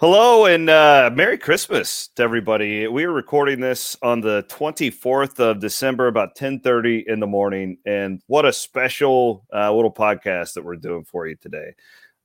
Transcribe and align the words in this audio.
Hello 0.00 0.46
and 0.46 0.70
uh, 0.70 1.10
Merry 1.12 1.36
Christmas 1.36 2.08
to 2.16 2.22
everybody. 2.22 2.88
We 2.88 3.04
are 3.04 3.12
recording 3.12 3.60
this 3.60 3.98
on 4.00 4.22
the 4.22 4.46
24th 4.48 5.38
of 5.40 5.60
December, 5.60 6.06
about 6.06 6.34
10:30 6.34 7.04
in 7.06 7.20
the 7.20 7.26
morning, 7.26 7.76
and 7.84 8.22
what 8.26 8.46
a 8.46 8.52
special 8.54 9.44
uh, 9.52 9.70
little 9.70 9.92
podcast 9.92 10.54
that 10.54 10.64
we're 10.64 10.76
doing 10.76 11.04
for 11.04 11.26
you 11.26 11.36
today. 11.36 11.66
I'm 11.66 11.74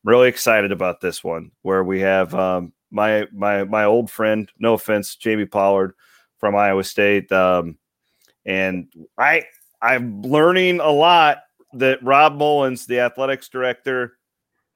really 0.10 0.30
excited 0.30 0.72
about 0.72 1.02
this 1.02 1.22
one, 1.22 1.52
where 1.64 1.84
we 1.84 2.00
have 2.00 2.34
um, 2.34 2.72
my 2.92 3.28
my 3.34 3.66
my 3.66 3.84
old 3.84 4.10
friend, 4.10 4.50
no 4.58 4.76
offense, 4.76 5.18
Jamie 5.18 5.46
Pollard 5.46 5.96
from 6.38 6.56
Iowa 6.56 6.86
State, 6.86 7.30
um, 7.34 7.78
and 8.46 8.88
I 9.18 9.44
I'm 9.82 10.22
learning 10.22 10.80
a 10.80 10.92
lot 10.92 11.40
that 11.74 12.02
Rob 12.02 12.38
Mullens, 12.38 12.86
the 12.86 13.02
athletics 13.02 13.50
director 13.50 14.18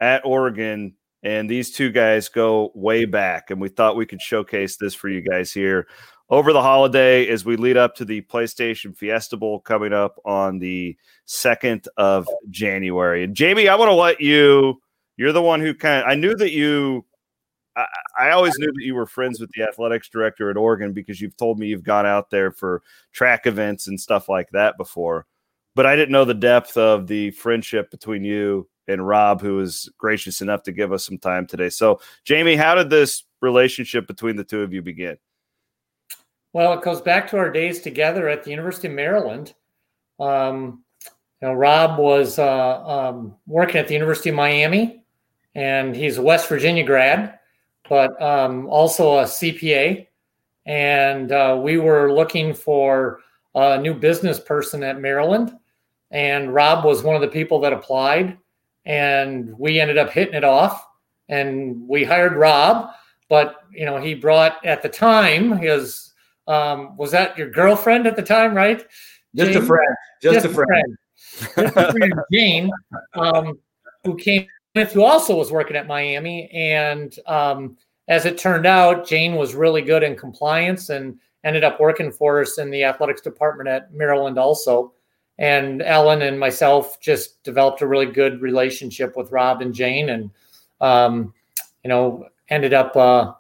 at 0.02 0.26
Oregon 0.26 0.98
and 1.24 1.50
these 1.50 1.72
two 1.72 1.92
guys 1.92 2.30
go 2.30 2.72
way 2.74 3.06
back. 3.06 3.52
And 3.52 3.60
we 3.60 3.70
thought 3.70 3.96
we 3.96 4.06
could 4.06 4.22
showcase 4.22 4.78
this 4.78 4.94
for 4.94 5.10
you 5.10 5.22
guys 5.22 5.52
here 5.52 5.88
over 6.30 6.54
the 6.54 6.62
holiday 6.62 7.28
as 7.28 7.44
we 7.44 7.56
lead 7.56 7.78
up 7.78 7.96
to 7.96 8.06
the 8.06 8.22
PlayStation 8.22 8.96
Fiesta 8.96 9.36
Bowl 9.36 9.60
coming 9.60 9.94
up 9.94 10.20
on 10.26 10.60
the 10.60 10.96
2nd 11.28 11.88
of 11.98 12.28
January. 12.50 13.24
And 13.24 13.36
Jamie, 13.36 13.68
I 13.68 13.76
want 13.76 13.90
to 13.90 13.96
let 13.96 14.22
you, 14.22 14.82
you're 15.18 15.32
the 15.32 15.42
one 15.42 15.60
who 15.60 15.74
kind 15.74 16.04
of, 16.04 16.10
I 16.10 16.16
knew 16.16 16.36
that 16.36 16.52
you, 16.52 17.06
I, 17.76 17.86
I 18.18 18.30
always 18.32 18.58
knew 18.60 18.68
that 18.68 18.84
you 18.84 18.96
were 18.96 19.08
friends 19.08 19.40
with 19.40 19.50
the 19.56 19.64
athletics 19.64 20.08
director 20.10 20.50
at 20.50 20.58
Oregon 20.58 20.94
because 20.94 21.20
you've 21.20 21.38
told 21.38 21.60
me 21.60 21.68
you've 21.68 21.84
gone 21.84 22.06
out 22.06 22.30
there 22.30 22.52
for 22.52 22.84
track 23.12 23.48
events 23.48 23.88
and 23.88 24.00
stuff 24.00 24.30
like 24.30 24.50
that 24.52 24.78
before. 24.78 25.26
But 25.76 25.86
I 25.86 25.96
didn't 25.96 26.12
know 26.12 26.26
the 26.26 26.34
depth 26.34 26.78
of 26.78 27.08
the 27.08 27.32
friendship 27.32 27.90
between 27.90 28.24
you 28.24 28.68
and 28.90 29.08
Rob, 29.08 29.42
who 29.42 29.56
was 29.56 29.90
gracious 29.98 30.42
enough 30.42 30.64
to 30.64 30.72
give 30.72 30.92
us 30.92 31.06
some 31.06 31.18
time 31.18 31.46
today. 31.46 31.70
So, 31.70 32.02
Jamie, 32.26 32.56
how 32.56 32.76
did 32.76 32.90
this 32.90 33.24
relationship 33.42 34.08
between 34.08 34.36
the 34.36 34.44
two 34.44 34.62
of 34.62 34.74
you 34.74 34.82
begin? 34.82 35.18
Well, 36.52 36.74
it 36.74 36.82
goes 36.82 37.00
back 37.00 37.30
to 37.30 37.38
our 37.38 37.52
days 37.52 37.80
together 37.82 38.28
at 38.28 38.44
the 38.44 38.50
University 38.50 38.88
of 38.88 38.96
Maryland. 38.96 39.54
Um, 40.20 40.84
you 41.42 41.48
know, 41.48 41.54
Rob 41.54 42.00
was 42.00 42.40
uh, 42.40 42.86
um, 42.86 43.36
working 43.46 43.78
at 43.78 43.88
the 43.88 43.94
University 43.94 44.30
of 44.30 44.36
Miami, 44.36 45.04
and 45.56 45.96
he's 45.96 46.18
a 46.18 46.22
West 46.22 46.50
Virginia 46.50 46.84
grad, 46.84 47.40
but 47.88 48.20
um, 48.22 48.68
also 48.68 49.20
a 49.20 49.24
CPA. 49.24 50.08
And 50.66 51.32
uh, 51.32 51.60
we 51.62 51.78
were 51.78 52.12
looking 52.12 52.54
for 52.54 53.22
a 53.56 53.80
new 53.80 53.94
business 53.94 54.40
person 54.40 54.84
at 54.84 55.00
Maryland, 55.00 55.56
and 56.12 56.54
Rob 56.54 56.84
was 56.84 57.04
one 57.04 57.16
of 57.16 57.22
the 57.22 57.28
people 57.28 57.60
that 57.62 57.74
applied 57.74 58.38
and 58.90 59.58
we 59.58 59.80
ended 59.80 60.00
up 60.00 60.12
hitting 60.12 60.34
it 60.34 60.44
off 60.44 60.86
and 61.30 61.88
we 61.88 62.04
hired 62.04 62.36
rob 62.36 62.90
but 63.30 63.62
you 63.72 63.86
know 63.86 64.02
he 64.02 64.14
brought 64.16 64.64
at 64.66 64.82
the 64.82 64.90
time 64.90 65.54
his 65.58 66.12
um, 66.48 66.98
was 66.98 67.12
that 67.12 67.38
your 67.38 67.50
girlfriend 67.52 68.08
at 68.08 68.16
the 68.16 68.24
time 68.24 68.56
right 68.56 68.86
just 69.36 69.54
Jane? 69.54 69.64
a 69.64 69.66
friend 69.66 69.96
just, 70.22 70.34
just 70.34 70.46
a 70.48 70.50
friend, 70.50 70.98
friend. 71.54 71.72
just 71.74 71.78
a 71.78 71.92
friend 71.92 72.14
jane 72.34 72.72
um, 73.14 73.60
who 74.04 74.16
came 74.18 74.46
with 74.76 74.92
who 74.92 75.04
also 75.04 75.38
was 75.38 75.52
working 75.52 75.78
at 75.78 75.88
miami 75.88 76.50
and 76.50 77.16
um, 77.28 77.78
as 78.08 78.26
it 78.26 78.40
turned 78.40 78.66
out 78.66 79.08
jane 79.08 79.36
was 79.36 79.54
really 79.54 79.84
good 79.84 80.02
in 80.02 80.16
compliance 80.16 80.90
and 80.90 81.20
ended 81.44 81.64
up 81.64 81.80
working 81.80 82.12
for 82.12 82.42
us 82.42 82.58
in 82.58 82.72
the 82.72 82.84
athletics 82.84 83.22
department 83.22 83.70
at 83.70 83.94
maryland 83.94 84.40
also 84.40 84.94
and 85.40 85.82
Ellen 85.82 86.22
and 86.22 86.38
myself 86.38 87.00
just 87.00 87.42
developed 87.44 87.82
a 87.82 87.88
really 87.88 88.06
good 88.06 88.42
relationship 88.42 89.16
with 89.16 89.32
Rob 89.32 89.62
and 89.62 89.74
Jane, 89.74 90.10
and 90.10 90.30
um, 90.82 91.34
you 91.84 91.90
know 91.90 92.26
ended 92.50 92.74
up 92.74 92.96
uh, 92.96 93.34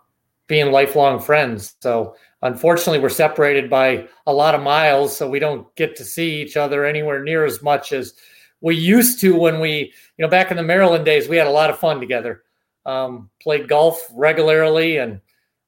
being 0.47 0.71
lifelong 0.71 1.19
friends. 1.19 1.75
So 1.81 2.15
unfortunately, 2.41 2.99
we're 2.99 3.09
separated 3.09 3.69
by 3.69 4.07
a 4.25 4.33
lot 4.33 4.55
of 4.55 4.61
miles, 4.61 5.15
so 5.15 5.29
we 5.29 5.39
don't 5.39 5.73
get 5.75 5.95
to 5.97 6.05
see 6.05 6.41
each 6.41 6.55
other 6.55 6.85
anywhere 6.85 7.21
near 7.21 7.43
as 7.43 7.61
much 7.61 7.91
as 7.91 8.13
we 8.61 8.75
used 8.75 9.19
to 9.21 9.37
when 9.37 9.59
we, 9.59 9.93
you 10.17 10.25
know, 10.25 10.27
back 10.27 10.51
in 10.51 10.57
the 10.57 10.63
Maryland 10.63 11.05
days, 11.05 11.27
we 11.27 11.37
had 11.37 11.47
a 11.47 11.51
lot 11.51 11.69
of 11.69 11.79
fun 11.79 11.99
together. 11.99 12.43
Um, 12.85 13.29
played 13.41 13.67
golf 13.67 14.01
regularly, 14.15 14.97
and 14.97 15.19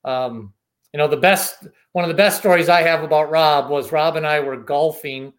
um, 0.05 0.53
you 0.93 0.97
know, 0.97 1.09
the 1.09 1.17
best 1.17 1.67
one 1.91 2.05
of 2.05 2.09
the 2.09 2.15
best 2.15 2.39
stories 2.39 2.69
I 2.69 2.83
have 2.83 3.03
about 3.03 3.31
Rob 3.31 3.69
was 3.69 3.91
Rob 3.91 4.15
and 4.15 4.25
I 4.25 4.39
were 4.39 4.55
golfing 4.55 5.33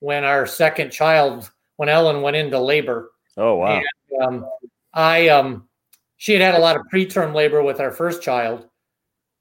when 0.00 0.24
our 0.24 0.46
second 0.46 0.90
child, 0.90 1.50
when 1.76 1.88
Ellen 1.88 2.22
went 2.22 2.36
into 2.36 2.58
labor. 2.58 3.10
Oh 3.36 3.56
wow! 3.56 3.80
And, 4.10 4.22
um, 4.22 4.46
I 4.92 5.28
um, 5.28 5.68
she 6.16 6.32
had 6.32 6.42
had 6.42 6.54
a 6.54 6.58
lot 6.58 6.76
of 6.76 6.82
preterm 6.92 7.34
labor 7.34 7.62
with 7.62 7.80
our 7.80 7.90
first 7.90 8.22
child, 8.22 8.68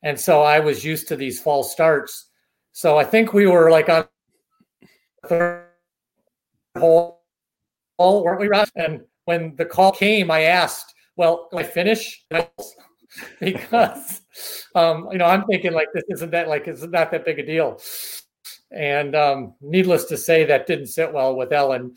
and 0.04 0.20
so 0.20 0.42
I 0.42 0.60
was 0.60 0.84
used 0.84 1.08
to 1.10 1.16
these 1.16 1.42
false 1.42 1.72
starts. 1.72 2.30
So 2.72 2.98
I 2.98 3.04
think 3.04 3.34
we 3.34 3.46
were 3.48 3.70
like 3.70 3.90
on 3.90 4.06
third 5.28 5.66
hole, 6.78 7.22
weren't 8.00 8.40
we, 8.40 8.48
Rob? 8.48 8.68
And 8.76 9.02
when 9.26 9.56
the 9.56 9.66
call 9.66 9.92
came, 9.92 10.32
I 10.32 10.42
asked, 10.42 10.94
"Well, 11.16 11.48
can 11.50 11.60
I 11.60 11.64
finish?" 11.64 12.26
because 13.40 14.22
um, 14.76 15.08
you 15.12 15.18
know 15.18 15.26
I'm 15.26 15.46
thinking 15.46 15.74
like 15.74 15.90
this 15.94 16.04
isn't 16.10 16.32
that 16.32 16.48
like 16.48 16.68
it's 16.68 16.82
not 16.82 17.12
that 17.12 17.26
big 17.26 17.40
a 17.40 17.46
deal. 17.46 17.80
And 18.74 19.16
um, 19.16 19.54
needless 19.62 20.06
to 20.06 20.18
say, 20.18 20.46
that 20.46 20.68
didn't 20.68 20.88
sit 20.88 21.14
well 21.14 21.36
with 21.36 21.52
Ellen. 21.54 21.96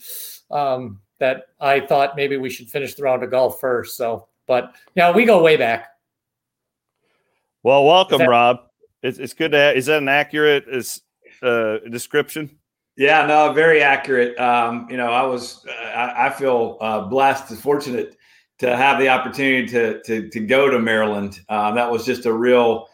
Um, 0.51 1.01
that 1.19 1.47
I 1.61 1.81
thought 1.81 2.17
maybe 2.17 2.37
we 2.37 2.51
should 2.51 2.69
finish 2.69 2.95
the 2.95 3.03
round 3.03 3.23
of 3.23 3.31
golf 3.31 3.59
first. 3.59 3.97
So, 3.97 4.29
but 4.47 4.75
yeah, 4.95 5.13
we 5.13 5.25
go 5.25 5.43
way 5.43 5.57
back. 5.57 5.89
Well, 7.63 7.85
welcome, 7.85 8.19
that- 8.19 8.29
Rob. 8.29 8.61
It's, 9.03 9.19
it's 9.19 9.35
good 9.35 9.53
to 9.53 9.59
have. 9.59 9.77
Is 9.77 9.87
that 9.87 9.99
an 9.99 10.09
accurate 10.09 10.65
is, 10.69 11.03
uh, 11.43 11.79
description? 11.91 12.59
Yeah, 12.97 13.27
no, 13.27 13.53
very 13.53 13.83
accurate. 13.83 14.39
Um, 14.41 14.89
you 14.91 14.97
know, 14.97 15.09
I 15.09 15.23
was, 15.23 15.65
uh, 15.67 15.73
I, 15.73 16.27
I, 16.27 16.31
feel 16.31 16.79
uh, 16.81 17.03
blessed, 17.03 17.51
and 17.51 17.59
fortunate 17.59 18.17
to 18.59 18.75
have 18.75 18.99
the 18.99 19.09
opportunity 19.09 19.69
to 19.69 20.03
to, 20.03 20.31
to 20.31 20.41
go 20.41 20.71
to 20.71 20.79
Maryland. 20.79 21.41
Um, 21.51 21.75
that 21.75 21.91
was 21.91 22.07
just 22.07 22.25
a 22.25 22.33
real 22.33 22.89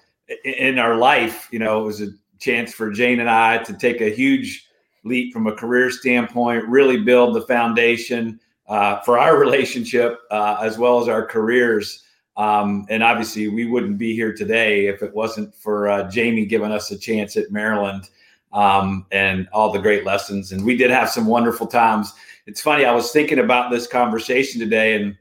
in 0.45 0.79
our 0.79 0.97
life. 0.97 1.49
You 1.53 1.61
know, 1.61 1.81
it 1.81 1.85
was 1.85 2.03
a 2.03 2.09
chance 2.43 2.75
for 2.75 2.91
Jane 2.91 3.21
and 3.21 3.31
I 3.31 3.59
to 3.59 3.73
take 3.73 4.01
a 4.01 4.11
huge 4.11 4.67
leap 5.05 5.33
from 5.33 5.47
a 5.47 5.55
career 5.55 5.91
standpoint, 5.91 6.67
really 6.67 7.01
build 7.01 7.35
the 7.35 7.43
foundation 7.43 8.41
uh, 8.69 9.01
for 9.01 9.19
our 9.19 9.39
relationship 9.39 10.21
uh, 10.31 10.59
as 10.61 10.79
well 10.79 11.01
as 11.01 11.09
our 11.09 11.25
careers. 11.25 12.05
Um, 12.37 12.87
and 12.89 13.03
obviously, 13.03 13.49
we 13.49 13.67
wouldn't 13.67 13.99
be 13.99 14.15
here 14.15 14.33
today 14.33 14.87
if 14.87 15.03
it 15.03 15.15
wasn't 15.15 15.55
for 15.55 15.89
uh, 15.89 16.11
Jamie 16.11 16.47
giving 16.47 16.73
us 16.73 16.91
a 16.91 16.99
chance 16.99 17.37
at 17.37 17.51
Maryland 17.51 18.09
um, 18.53 19.07
and 19.13 19.49
all 19.53 19.71
the 19.71 19.79
great 19.79 20.05
lessons. 20.05 20.53
And 20.53 20.65
we 20.65 20.77
did 20.77 20.91
have 20.91 21.11
some 21.11 21.27
wonderful 21.27 21.67
times. 21.67 22.13
It's 22.47 22.61
funny, 22.61 22.85
I 22.85 22.93
was 22.93 23.13
thinking 23.13 23.39
about 23.39 23.71
this 23.71 23.87
conversation 23.87 24.61
today, 24.61 24.97
and 24.97 25.17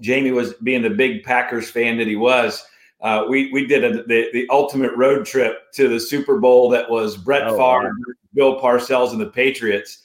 Jamie 0.00 0.30
was 0.30 0.54
being 0.62 0.82
the 0.82 0.90
big 0.90 1.24
Packers 1.24 1.70
fan 1.70 1.96
that 1.98 2.06
he 2.06 2.16
was 2.16 2.62
uh, 3.02 3.24
we 3.28 3.52
we 3.52 3.66
did 3.66 3.84
a, 3.84 4.04
the 4.04 4.28
the 4.32 4.46
ultimate 4.50 4.94
road 4.96 5.26
trip 5.26 5.72
to 5.72 5.88
the 5.88 6.00
Super 6.00 6.38
Bowl 6.38 6.68
that 6.70 6.88
was 6.88 7.16
Brett 7.16 7.46
oh, 7.46 7.56
Favre. 7.56 7.92
Bill 8.34 8.60
Parcells, 8.60 9.12
and 9.12 9.20
the 9.20 9.26
Patriots. 9.26 9.98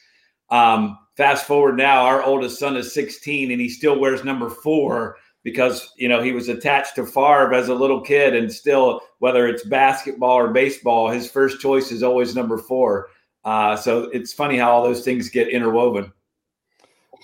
Um, 0.50 0.97
fast 1.16 1.46
forward 1.46 1.78
now, 1.78 2.06
our 2.06 2.24
oldest 2.24 2.59
son 2.59 2.75
is 2.75 2.94
16, 2.94 3.52
and 3.52 3.62
he 3.62 3.69
still 3.69 4.00
wears 4.00 4.24
number 4.24 4.50
four 4.50 5.18
because 5.44 5.94
you 5.97 6.09
know 6.09 6.22
he 6.22 6.34
was 6.34 6.50
attached 6.50 6.96
to 6.96 7.06
Favre 7.06 7.53
as 7.53 7.69
a 7.69 7.75
little 7.75 8.02
kid, 8.02 8.35
and 8.35 8.52
still 8.52 9.02
whether 9.19 9.47
it's 9.47 9.64
basketball 9.66 10.35
or 10.35 10.50
baseball, 10.50 11.09
his 11.09 11.29
first 11.29 11.62
choice 11.62 11.91
is 11.91 12.03
always 12.03 12.35
number 12.35 12.58
four. 12.58 13.09
Uh, 13.46 13.75
so 13.75 14.03
it's 14.06 14.34
funny 14.34 14.58
how 14.58 14.72
all 14.72 14.84
those 14.84 15.06
things 15.06 15.29
get 15.29 15.47
interwoven. 15.47 16.12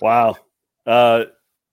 Wow. 0.00 0.36
Uh, 0.86 1.24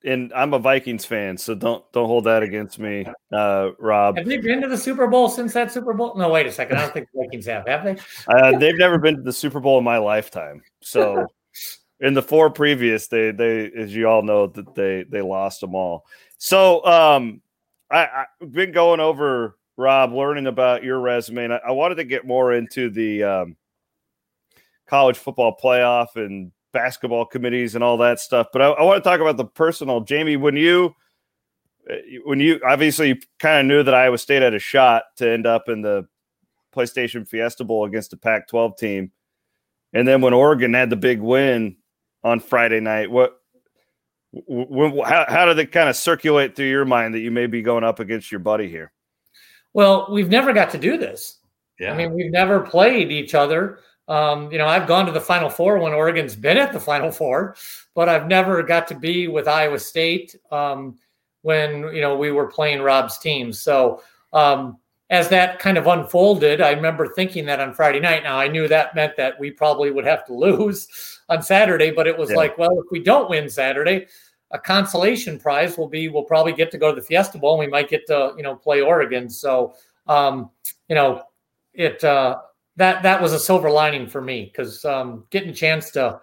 and 0.04 0.34
I'm 0.34 0.54
a 0.54 0.60
Vikings 0.60 1.06
fan, 1.06 1.38
so 1.38 1.54
don't 1.54 1.84
don't 1.92 2.08
hold 2.08 2.24
that 2.26 2.44
against 2.44 2.80
me, 2.80 3.06
uh, 3.32 3.70
Rob. 3.78 4.18
Have 4.18 4.26
they 4.26 4.38
been 4.38 4.62
to 4.62 4.68
the 4.68 4.78
Super 4.78 5.08
Bowl 5.08 5.30
since 5.30 5.54
that 5.54 5.72
Super 5.72 5.94
Bowl? 5.94 6.16
No, 6.16 6.30
wait 6.30 6.48
a 6.48 6.52
second. 6.52 6.78
I 6.78 6.82
don't 6.82 6.94
think 6.94 7.08
the 7.14 7.24
Vikings 7.24 7.46
have. 7.46 7.68
Have 7.68 7.84
they? 7.84 7.98
uh, 8.28 8.58
they've 8.58 8.78
never 8.78 8.98
been 8.98 9.16
to 9.18 9.22
the 9.22 9.34
Super 9.34 9.60
Bowl 9.60 9.78
in 9.78 9.84
my 9.84 9.98
lifetime. 9.98 10.62
So, 10.82 11.28
in 12.00 12.14
the 12.14 12.22
four 12.22 12.50
previous, 12.50 13.08
they 13.08 13.32
they 13.32 13.72
as 13.72 13.96
you 13.96 14.08
all 14.08 14.24
know 14.24 14.48
that 14.48 14.74
they 14.76 15.06
they 15.08 15.22
lost 15.22 15.62
them 15.62 15.76
all. 15.76 16.06
So, 16.38 16.84
um, 16.86 17.42
I, 17.92 18.26
I've 18.42 18.52
been 18.52 18.72
going 18.72 19.00
over 19.00 19.58
Rob, 19.78 20.14
learning 20.14 20.48
about 20.48 20.84
your 20.84 21.00
resume, 21.00 21.46
and 21.46 21.54
I, 21.54 21.62
I 21.68 21.72
wanted 21.72 21.96
to 21.96 22.04
get 22.04 22.26
more 22.26 22.54
into 22.54 22.90
the 22.90 23.24
um, 23.24 23.58
college 24.88 25.18
football 25.18 25.56
playoff 25.62 26.16
and 26.16 26.52
basketball 26.74 27.26
committees 27.26 27.76
and 27.76 27.84
all 27.84 27.98
that 27.98 28.20
stuff. 28.20 28.48
But 28.54 28.62
I, 28.62 28.70
I 28.70 28.84
want 28.84 29.04
to 29.04 29.10
talk 29.10 29.20
about 29.20 29.38
the 29.38 29.46
personal. 29.46 30.02
Jamie, 30.02 30.38
when 30.38 30.56
you 30.56 30.96
uh, 31.90 31.96
when 32.26 32.40
you 32.40 32.60
obviously 32.66 33.22
kind 33.40 33.60
of 33.60 33.66
knew 33.66 33.84
that 33.84 33.94
Iowa 33.94 34.18
State 34.18 34.42
had 34.42 34.54
a 34.54 34.60
shot 34.60 35.04
to 35.18 35.30
end 35.30 35.48
up 35.48 35.70
in 35.70 35.82
the 35.82 36.08
PlayStation 36.76 37.28
Fiesta 37.28 37.64
Bowl 37.64 37.86
against 37.86 38.14
a 38.14 38.18
Pac-12 38.18 38.78
team, 38.78 39.12
and 39.94 40.08
then 40.08 40.22
when 40.22 40.34
Oregon 40.34 40.74
had 40.74 40.90
the 40.90 40.96
big 40.96 41.20
win 41.20 41.78
on 42.24 42.40
Friday 42.40 42.80
night, 42.80 43.12
what 43.12 43.38
how, 44.34 45.26
how 45.28 45.46
did 45.46 45.60
it 45.60 45.72
kind 45.72 45.90
of 45.90 45.96
circulate 45.96 46.56
through 46.56 46.70
your 46.70 46.86
mind 46.86 47.14
that 47.14 47.20
you 47.20 47.32
may 47.32 47.48
be 47.48 47.62
going 47.62 47.84
up 47.84 48.00
against 48.00 48.32
your 48.32 48.40
buddy 48.40 48.70
here? 48.70 48.92
Well, 49.74 50.08
we've 50.10 50.30
never 50.30 50.54
got 50.54 50.70
to 50.72 50.78
do 50.78 50.98
this. 50.98 51.40
Yeah. 51.80 51.94
I 51.94 51.98
mean, 51.98 52.14
we've 52.14 52.32
never 52.32 52.60
played 52.60 53.12
each 53.12 53.34
other. 53.34 53.80
Um, 54.12 54.52
you 54.52 54.58
know, 54.58 54.68
I've 54.68 54.88
gone 54.88 55.06
to 55.06 55.12
the 55.14 55.22
Final 55.22 55.50
Four 55.50 55.78
when 55.78 55.94
Oregon's 55.94 56.36
been 56.36 56.58
at 56.58 56.74
the 56.74 56.80
Final 56.82 57.12
Four, 57.12 57.56
but 57.96 58.10
I've 58.10 58.28
never 58.28 58.62
got 58.62 58.86
to 58.90 58.96
be 58.96 59.30
with 59.30 59.48
Iowa 59.48 59.80
State 59.80 60.36
um, 60.52 60.98
when 61.44 61.84
you 61.96 62.02
know 62.02 62.18
we 62.18 62.30
were 62.34 62.48
playing 62.48 62.82
Rob's 62.82 63.18
team. 63.20 63.54
So 63.54 64.04
um, 64.34 64.78
as 65.10 65.30
that 65.30 65.60
kind 65.60 65.78
of 65.78 65.88
unfolded, 65.88 66.60
I 66.60 66.72
remember 66.72 67.08
thinking 67.08 67.46
that 67.46 67.62
on 67.62 67.74
Friday 67.74 68.02
night. 68.02 68.24
Now 68.24 68.38
I 68.38 68.50
knew 68.50 68.68
that 68.68 68.96
meant 68.96 69.16
that 69.16 69.40
we 69.40 69.50
probably 69.50 69.92
would 69.92 70.06
have 70.06 70.26
to 70.26 70.34
lose 70.38 71.22
on 71.30 71.42
Saturday, 71.42 71.90
but 71.90 72.06
it 72.06 72.18
was 72.18 72.32
yeah. 72.32 72.36
like, 72.36 72.58
well, 72.58 72.82
if 72.82 72.88
we 72.92 73.00
don't 73.00 73.30
win 73.30 73.50
Saturday, 73.50 74.08
a 74.52 74.60
consolation 74.60 75.40
prize 75.40 75.78
will 75.78 75.88
be 75.88 76.10
we'll 76.10 76.26
probably 76.26 76.52
get 76.52 76.70
to 76.72 76.78
go 76.78 76.94
to 76.94 77.00
the 77.00 77.08
Fiesta 77.08 77.38
Bowl 77.38 77.54
and 77.54 77.60
we 77.62 77.72
might 77.72 77.88
get 77.88 78.06
to 78.08 78.34
you 78.36 78.44
know 78.44 78.58
play 78.58 78.82
Oregon. 78.82 79.30
So 79.30 79.74
um, 80.08 80.50
you 80.90 80.96
know 80.96 81.24
it 81.74 82.04
uh, 82.04 82.40
that 82.82 83.04
that 83.04 83.22
was 83.22 83.32
a 83.32 83.40
silver 83.40 83.70
lining 83.70 84.08
for 84.08 84.22
me 84.22 84.46
because 84.46 84.84
um, 84.86 85.26
getting 85.30 85.50
a 85.50 85.54
chance 85.54 85.92
to 85.92 86.20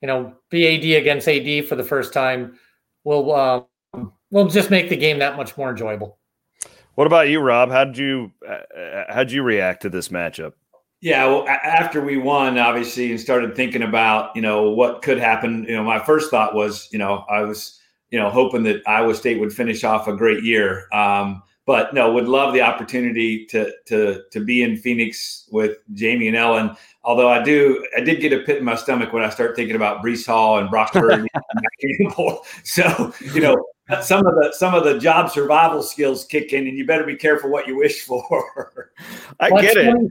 you 0.00 0.06
know 0.06 0.32
be 0.48 0.66
AD 0.66 1.00
against 1.00 1.28
AD 1.28 1.66
for 1.66 1.76
the 1.76 1.84
first 1.84 2.14
time 2.14 2.58
will 3.04 3.34
uh, 3.34 3.62
will 4.30 4.48
just 4.48 4.70
make 4.70 4.88
the 4.88 4.96
game 4.96 5.18
that 5.18 5.36
much 5.36 5.58
more 5.58 5.70
enjoyable. 5.70 6.18
What 6.94 7.06
about 7.06 7.28
you, 7.28 7.40
Rob? 7.40 7.70
How 7.70 7.84
did 7.84 7.98
you 7.98 8.32
uh, 8.48 8.78
uh 8.78 9.04
how 9.12 9.24
did 9.24 9.32
you 9.32 9.42
react 9.42 9.82
to 9.82 9.90
this 9.90 10.08
matchup? 10.08 10.54
Yeah, 11.02 11.26
well, 11.26 11.48
after 11.48 12.02
we 12.02 12.18
won, 12.18 12.58
obviously, 12.58 13.10
and 13.10 13.20
started 13.20 13.54
thinking 13.54 13.82
about 13.82 14.34
you 14.34 14.40
know 14.40 14.70
what 14.70 15.02
could 15.02 15.18
happen. 15.18 15.64
You 15.64 15.76
know, 15.76 15.84
my 15.84 15.98
first 15.98 16.30
thought 16.30 16.54
was, 16.54 16.88
you 16.92 16.98
know, 16.98 17.26
I 17.30 17.42
was 17.42 17.78
you 18.10 18.18
know 18.18 18.30
hoping 18.30 18.62
that 18.62 18.82
Iowa 18.86 19.14
State 19.14 19.38
would 19.38 19.52
finish 19.52 19.84
off 19.84 20.08
a 20.08 20.16
great 20.16 20.44
year. 20.44 20.86
Um, 20.94 21.42
but 21.66 21.94
no, 21.94 22.12
would 22.12 22.28
love 22.28 22.52
the 22.52 22.62
opportunity 22.62 23.46
to 23.46 23.72
to 23.86 24.22
to 24.30 24.40
be 24.40 24.62
in 24.62 24.76
Phoenix 24.76 25.48
with 25.50 25.78
Jamie 25.94 26.28
and 26.28 26.36
Ellen. 26.36 26.76
Although 27.04 27.28
I 27.28 27.42
do, 27.42 27.86
I 27.96 28.00
did 28.00 28.20
get 28.20 28.32
a 28.32 28.40
pit 28.40 28.58
in 28.58 28.64
my 28.64 28.74
stomach 28.74 29.12
when 29.12 29.22
I 29.22 29.30
start 29.30 29.56
thinking 29.56 29.76
about 29.76 30.02
Breece 30.02 30.26
Hall 30.26 30.58
and 30.58 30.68
Brock 30.68 30.92
Purdy. 30.92 31.28
so 32.64 33.14
you 33.20 33.40
know, 33.40 33.64
some 34.02 34.26
of 34.26 34.34
the 34.34 34.52
some 34.52 34.74
of 34.74 34.84
the 34.84 34.98
job 34.98 35.30
survival 35.30 35.82
skills 35.82 36.24
kick 36.24 36.52
in, 36.52 36.66
and 36.66 36.76
you 36.76 36.86
better 36.86 37.04
be 37.04 37.16
careful 37.16 37.50
what 37.50 37.66
you 37.66 37.76
wish 37.76 38.02
for. 38.02 38.92
I 39.40 39.50
get 39.60 39.76
it. 39.76 39.92
Funny. 39.92 40.10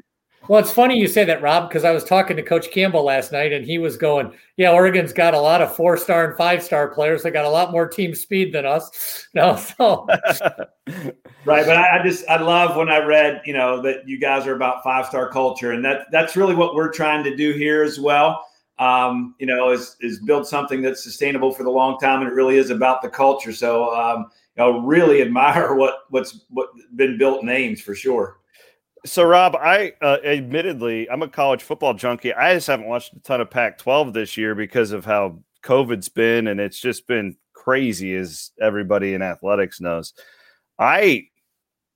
Well, 0.50 0.60
it's 0.60 0.72
funny 0.72 0.98
you 0.98 1.08
say 1.08 1.26
that, 1.26 1.44
Rob, 1.44 1.70
because 1.70 1.86
I 1.86 1.92
was 1.92 2.04
talking 2.04 2.36
to 2.36 2.42
Coach 2.44 2.72
Campbell 2.72 3.04
last 3.04 3.32
night, 3.32 3.54
and 3.54 3.64
he 3.64 3.78
was 3.78 3.98
going, 3.98 4.34
"Yeah, 4.58 4.72
Oregon's 4.72 5.14
got 5.14 5.36
a 5.36 5.40
lot 5.40 5.62
of 5.62 5.76
four 5.76 5.96
star 5.96 6.28
and 6.28 6.36
five 6.36 6.64
star 6.64 6.90
players. 6.90 7.22
They 7.22 7.30
got 7.30 7.46
a 7.46 7.50
lot 7.50 7.72
more 7.72 7.88
team 7.88 8.16
speed 8.16 8.52
than 8.52 8.66
us." 8.66 9.28
No, 9.36 9.56
so 9.58 10.08
right. 10.88 11.14
But 11.46 11.78
I, 11.78 12.00
I, 12.00 12.04
just 12.04 12.28
I 12.28 12.42
love 12.42 12.76
when 12.76 12.90
I 12.90 12.98
read, 12.98 13.44
you 13.46 13.54
know, 13.54 13.80
that 13.84 14.08
you 14.08 14.20
guys 14.20 14.48
are 14.48 14.56
about 14.56 14.84
five 14.84 15.06
star 15.06 15.30
culture, 15.30 15.72
and 15.72 15.86
that 15.86 16.08
that's 16.12 16.36
really 16.36 16.56
what 16.56 16.74
we're 16.74 16.92
trying 16.92 17.24
to 17.26 17.36
do 17.36 17.54
here 17.54 17.84
as 17.84 18.00
well 18.00 18.44
um, 18.80 19.36
you 19.40 19.46
know, 19.46 19.72
is 19.72 19.98
is 20.00 20.20
build 20.20 20.48
something 20.48 20.82
that's 20.82 21.04
sustainable 21.04 21.52
for 21.52 21.64
the 21.64 21.70
long 21.70 22.00
time, 22.00 22.22
and 22.22 22.30
it 22.30 22.34
really 22.34 22.58
is 22.58 22.70
about 22.70 23.02
the 23.02 23.10
culture. 23.10 23.52
So, 23.52 23.94
um, 23.94 24.32
you 24.58 24.80
really 24.80 25.22
admire 25.22 25.74
what 25.76 26.06
what's 26.10 26.46
what 26.50 26.70
been 26.96 27.18
built 27.18 27.44
in 27.44 27.50
Ames 27.50 27.82
for 27.82 27.94
sure. 27.94 28.39
So, 29.06 29.24
Rob, 29.24 29.56
I 29.56 29.94
uh, 30.02 30.18
admittedly 30.26 31.10
I'm 31.10 31.22
a 31.22 31.28
college 31.28 31.64
football 31.64 31.94
junkie. 31.94 32.34
I 32.34 32.54
just 32.54 32.68
haven't 32.68 32.88
watched 32.88 33.14
a 33.14 33.20
ton 33.20 33.40
of 33.40 33.50
Pac-12 33.50 34.14
this 34.14 34.36
year 34.36 34.56
because 34.56 34.92
of 34.92 35.06
how 35.06 35.40
COVID's 35.64 36.10
been, 36.10 36.48
and 36.48 36.60
it's 36.60 36.80
just 36.80 37.08
been 37.08 37.38
crazy, 37.54 38.16
as 38.16 38.52
everybody 38.62 39.14
in 39.14 39.22
athletics 39.22 39.80
knows. 39.80 40.14
I 40.78 41.28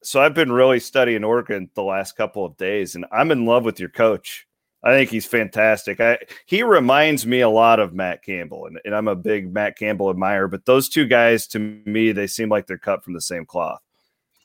so 0.03 0.21
I've 0.21 0.33
been 0.33 0.51
really 0.51 0.79
studying 0.79 1.23
Oregon 1.23 1.69
the 1.75 1.83
last 1.83 2.17
couple 2.17 2.45
of 2.45 2.57
days, 2.57 2.95
and 2.95 3.05
I'm 3.11 3.31
in 3.31 3.45
love 3.45 3.63
with 3.63 3.79
your 3.79 3.89
coach. 3.89 4.47
I 4.83 4.91
think 4.91 5.09
he's 5.09 5.25
fantastic. 5.25 6.01
I, 6.01 6.19
he 6.45 6.61
reminds 6.61 7.25
me 7.25 7.39
a 7.39 7.49
lot 7.49 7.79
of 7.79 7.93
Matt 7.93 8.21
Campbell, 8.21 8.65
and, 8.65 8.79
and 8.83 8.93
I'm 8.93 9.07
a 9.07 9.15
big 9.15 9.53
Matt 9.53 9.77
Campbell 9.77 10.09
admirer. 10.09 10.49
But 10.49 10.65
those 10.65 10.89
two 10.89 11.05
guys, 11.05 11.47
to 11.47 11.59
me, 11.59 12.11
they 12.11 12.27
seem 12.27 12.49
like 12.49 12.67
they're 12.67 12.77
cut 12.77 13.03
from 13.03 13.13
the 13.13 13.21
same 13.21 13.45
cloth. 13.45 13.81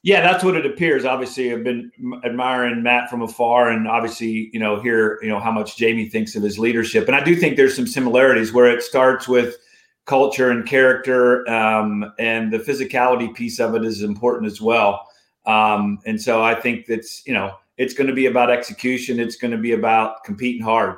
Yeah, 0.02 0.20
that's 0.20 0.44
what 0.44 0.56
it 0.56 0.64
appears. 0.64 1.04
Obviously, 1.04 1.52
I've 1.52 1.64
been 1.64 1.90
admiring 2.24 2.82
Matt 2.82 3.10
from 3.10 3.22
afar, 3.22 3.70
and 3.70 3.88
obviously, 3.88 4.48
you 4.52 4.60
know, 4.60 4.80
hear 4.80 5.18
you 5.22 5.28
know 5.28 5.40
how 5.40 5.50
much 5.50 5.76
Jamie 5.76 6.08
thinks 6.08 6.36
of 6.36 6.42
his 6.42 6.58
leadership, 6.58 7.08
and 7.08 7.16
I 7.16 7.24
do 7.24 7.34
think 7.34 7.56
there's 7.56 7.74
some 7.74 7.86
similarities 7.86 8.52
where 8.52 8.66
it 8.66 8.82
starts 8.82 9.26
with 9.26 9.56
culture 10.04 10.50
and 10.50 10.66
character, 10.66 11.48
um, 11.50 12.12
and 12.18 12.52
the 12.52 12.58
physicality 12.58 13.34
piece 13.34 13.58
of 13.58 13.74
it 13.74 13.84
is 13.84 14.02
important 14.02 14.46
as 14.46 14.60
well. 14.60 15.08
Um, 15.46 15.98
and 16.06 16.20
so 16.20 16.42
I 16.42 16.54
think 16.54 16.86
that's 16.86 17.26
you 17.26 17.34
know 17.34 17.54
it's 17.76 17.94
going 17.94 18.08
to 18.08 18.14
be 18.14 18.26
about 18.26 18.50
execution. 18.50 19.18
It's 19.18 19.36
going 19.36 19.52
to 19.52 19.58
be 19.58 19.72
about 19.72 20.22
competing 20.22 20.62
hard. 20.62 20.96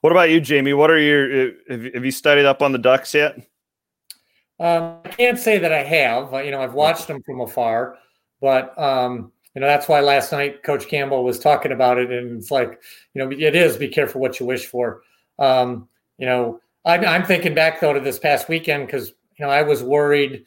What 0.00 0.12
about 0.12 0.30
you, 0.30 0.40
Jamie? 0.40 0.74
What 0.74 0.90
are 0.90 0.98
your 0.98 1.52
have, 1.68 2.04
you 2.04 2.10
studied 2.12 2.46
up 2.46 2.62
on 2.62 2.72
the 2.72 2.78
Ducks 2.78 3.14
yet? 3.14 3.47
Um, 4.60 4.98
I 5.04 5.08
can't 5.08 5.38
say 5.38 5.58
that 5.58 5.72
I 5.72 5.82
have. 5.82 6.32
You 6.44 6.50
know, 6.50 6.60
I've 6.60 6.74
watched 6.74 7.06
them 7.06 7.22
from 7.22 7.40
afar, 7.40 7.96
but 8.40 8.78
um, 8.78 9.32
you 9.54 9.60
know 9.60 9.66
that's 9.66 9.88
why 9.88 10.00
last 10.00 10.32
night 10.32 10.62
Coach 10.62 10.88
Campbell 10.88 11.24
was 11.24 11.38
talking 11.38 11.72
about 11.72 11.98
it, 11.98 12.10
and 12.10 12.38
it's 12.38 12.50
like 12.50 12.80
you 13.14 13.22
know 13.22 13.30
it 13.30 13.54
is 13.54 13.76
be 13.76 13.88
careful 13.88 14.20
what 14.20 14.40
you 14.40 14.46
wish 14.46 14.66
for. 14.66 15.02
Um, 15.38 15.88
you 16.18 16.26
know, 16.26 16.60
I'm, 16.84 17.04
I'm 17.04 17.24
thinking 17.24 17.54
back 17.54 17.80
though 17.80 17.92
to 17.92 18.00
this 18.00 18.18
past 18.18 18.48
weekend 18.48 18.86
because 18.86 19.08
you 19.08 19.46
know 19.46 19.50
I 19.50 19.62
was 19.62 19.82
worried 19.82 20.44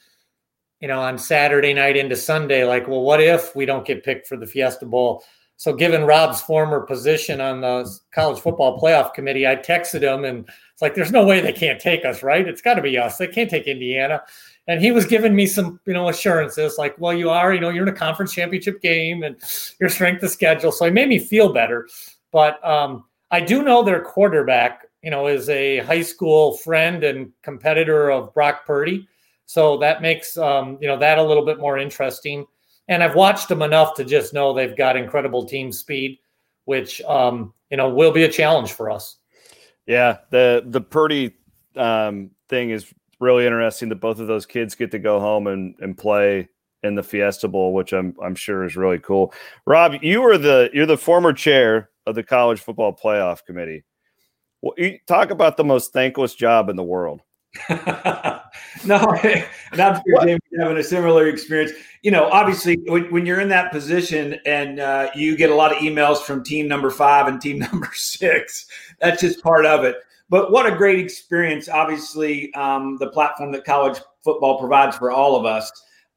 you 0.81 0.87
know, 0.87 0.99
on 0.99 1.17
Saturday 1.17 1.73
night 1.73 1.95
into 1.95 2.15
Sunday, 2.15 2.65
like, 2.65 2.87
well, 2.87 3.01
what 3.01 3.21
if 3.21 3.55
we 3.55 3.65
don't 3.65 3.85
get 3.85 4.03
picked 4.03 4.27
for 4.27 4.35
the 4.35 4.47
Fiesta 4.47 4.85
Bowl? 4.85 5.23
So, 5.61 5.71
given 5.73 6.05
Rob's 6.05 6.41
former 6.41 6.79
position 6.79 7.39
on 7.39 7.61
the 7.61 7.87
college 8.11 8.41
football 8.41 8.81
playoff 8.81 9.13
committee, 9.13 9.45
I 9.45 9.55
texted 9.55 10.01
him 10.01 10.25
and 10.25 10.49
it's 10.73 10.81
like, 10.81 10.95
there's 10.95 11.11
no 11.11 11.23
way 11.23 11.39
they 11.39 11.53
can't 11.53 11.79
take 11.79 12.03
us, 12.03 12.23
right? 12.23 12.47
It's 12.47 12.63
got 12.63 12.73
to 12.73 12.81
be 12.81 12.97
us. 12.97 13.17
They 13.17 13.27
can't 13.27 13.47
take 13.47 13.67
Indiana. 13.67 14.23
And 14.67 14.81
he 14.81 14.89
was 14.89 15.05
giving 15.05 15.35
me 15.35 15.45
some, 15.45 15.79
you 15.85 15.93
know, 15.93 16.09
assurances 16.09 16.79
like, 16.79 16.95
well, 16.97 17.13
you 17.13 17.29
are, 17.29 17.53
you 17.53 17.59
know, 17.59 17.69
you're 17.69 17.87
in 17.87 17.93
a 17.93 17.95
conference 17.95 18.33
championship 18.33 18.81
game 18.81 19.21
and 19.21 19.35
your 19.79 19.89
strength 19.89 20.23
of 20.23 20.31
schedule. 20.31 20.71
So, 20.71 20.85
it 20.85 20.93
made 20.93 21.09
me 21.09 21.19
feel 21.19 21.53
better. 21.53 21.87
But 22.31 22.57
um, 22.67 23.03
I 23.29 23.39
do 23.39 23.61
know 23.61 23.83
their 23.83 24.01
quarterback, 24.01 24.87
you 25.03 25.11
know, 25.11 25.27
is 25.27 25.47
a 25.47 25.77
high 25.81 26.01
school 26.01 26.57
friend 26.57 27.03
and 27.03 27.31
competitor 27.43 28.09
of 28.09 28.33
Brock 28.33 28.65
Purdy. 28.65 29.07
So 29.45 29.77
that 29.77 30.01
makes 30.01 30.37
um, 30.37 30.79
you 30.81 30.87
know 30.87 30.97
that 30.97 31.19
a 31.19 31.23
little 31.23 31.45
bit 31.45 31.59
more 31.59 31.77
interesting. 31.77 32.47
And 32.87 33.03
I've 33.03 33.15
watched 33.15 33.47
them 33.47 33.61
enough 33.61 33.93
to 33.95 34.03
just 34.03 34.33
know 34.33 34.53
they've 34.53 34.75
got 34.75 34.97
incredible 34.97 35.45
team 35.45 35.71
speed, 35.71 36.19
which 36.65 37.01
um, 37.03 37.53
you 37.69 37.77
know 37.77 37.89
will 37.89 38.11
be 38.11 38.23
a 38.23 38.31
challenge 38.31 38.73
for 38.73 38.89
us. 38.89 39.17
Yeah, 39.85 40.17
the 40.29 40.63
the 40.65 40.81
Purdy 40.81 41.35
um, 41.75 42.31
thing 42.50 42.71
is 42.71 42.93
really 43.19 43.45
interesting 43.45 43.89
that 43.89 44.01
both 44.01 44.19
of 44.19 44.27
those 44.27 44.45
kids 44.45 44.75
get 44.75 44.91
to 44.91 45.00
go 45.00 45.19
home 45.19 45.47
and, 45.47 45.75
and 45.79 45.97
play 45.97 46.50
in 46.83 46.95
the 46.95 47.03
Fiesta 47.03 47.47
Bowl, 47.47 47.73
which 47.73 47.93
I'm 47.93 48.15
I'm 48.21 48.35
sure 48.35 48.63
is 48.63 48.75
really 48.75 49.00
cool. 49.00 49.33
Rob, 49.65 49.95
you 50.01 50.21
were 50.21 50.38
the 50.38 50.69
you're 50.73 50.85
the 50.85 50.97
former 50.97 51.33
chair 51.33 51.89
of 52.07 52.15
the 52.15 52.23
college 52.23 52.59
football 52.59 52.93
playoff 52.95 53.45
committee. 53.45 53.83
Well, 54.61 54.75
talk 55.07 55.31
about 55.31 55.57
the 55.57 55.63
most 55.63 55.93
thankless 55.93 56.35
job 56.35 56.69
in 56.69 56.75
the 56.75 56.83
world. 56.83 57.21
no, 57.70 57.79
not 59.75 60.03
sure 60.03 60.25
James 60.25 60.41
having 60.58 60.77
a 60.77 60.84
similar 60.84 61.27
experience. 61.27 61.72
You 62.01 62.12
know, 62.12 62.29
obviously, 62.29 62.77
when, 62.88 63.12
when 63.12 63.25
you're 63.25 63.41
in 63.41 63.50
that 63.50 63.72
position 63.72 64.39
and 64.46 64.79
uh, 64.79 65.10
you 65.15 65.36
get 65.36 65.50
a 65.50 65.55
lot 65.55 65.72
of 65.72 65.79
emails 65.79 66.20
from 66.20 66.43
team 66.43 66.67
number 66.67 66.89
five 66.89 67.27
and 67.27 67.41
team 67.41 67.60
number 67.72 67.89
six, 67.93 68.67
that's 69.00 69.22
just 69.22 69.43
part 69.43 69.65
of 69.65 69.84
it. 69.84 69.98
But 70.29 70.51
what 70.51 70.65
a 70.65 70.75
great 70.75 71.00
experience! 71.00 71.67
Obviously, 71.67 72.53
um, 72.53 72.98
the 72.98 73.10
platform 73.10 73.51
that 73.51 73.65
college 73.65 74.00
football 74.24 74.58
provides 74.58 74.96
for 74.96 75.12
all 75.12 75.36
of 75.36 75.46
us, 75.46 75.70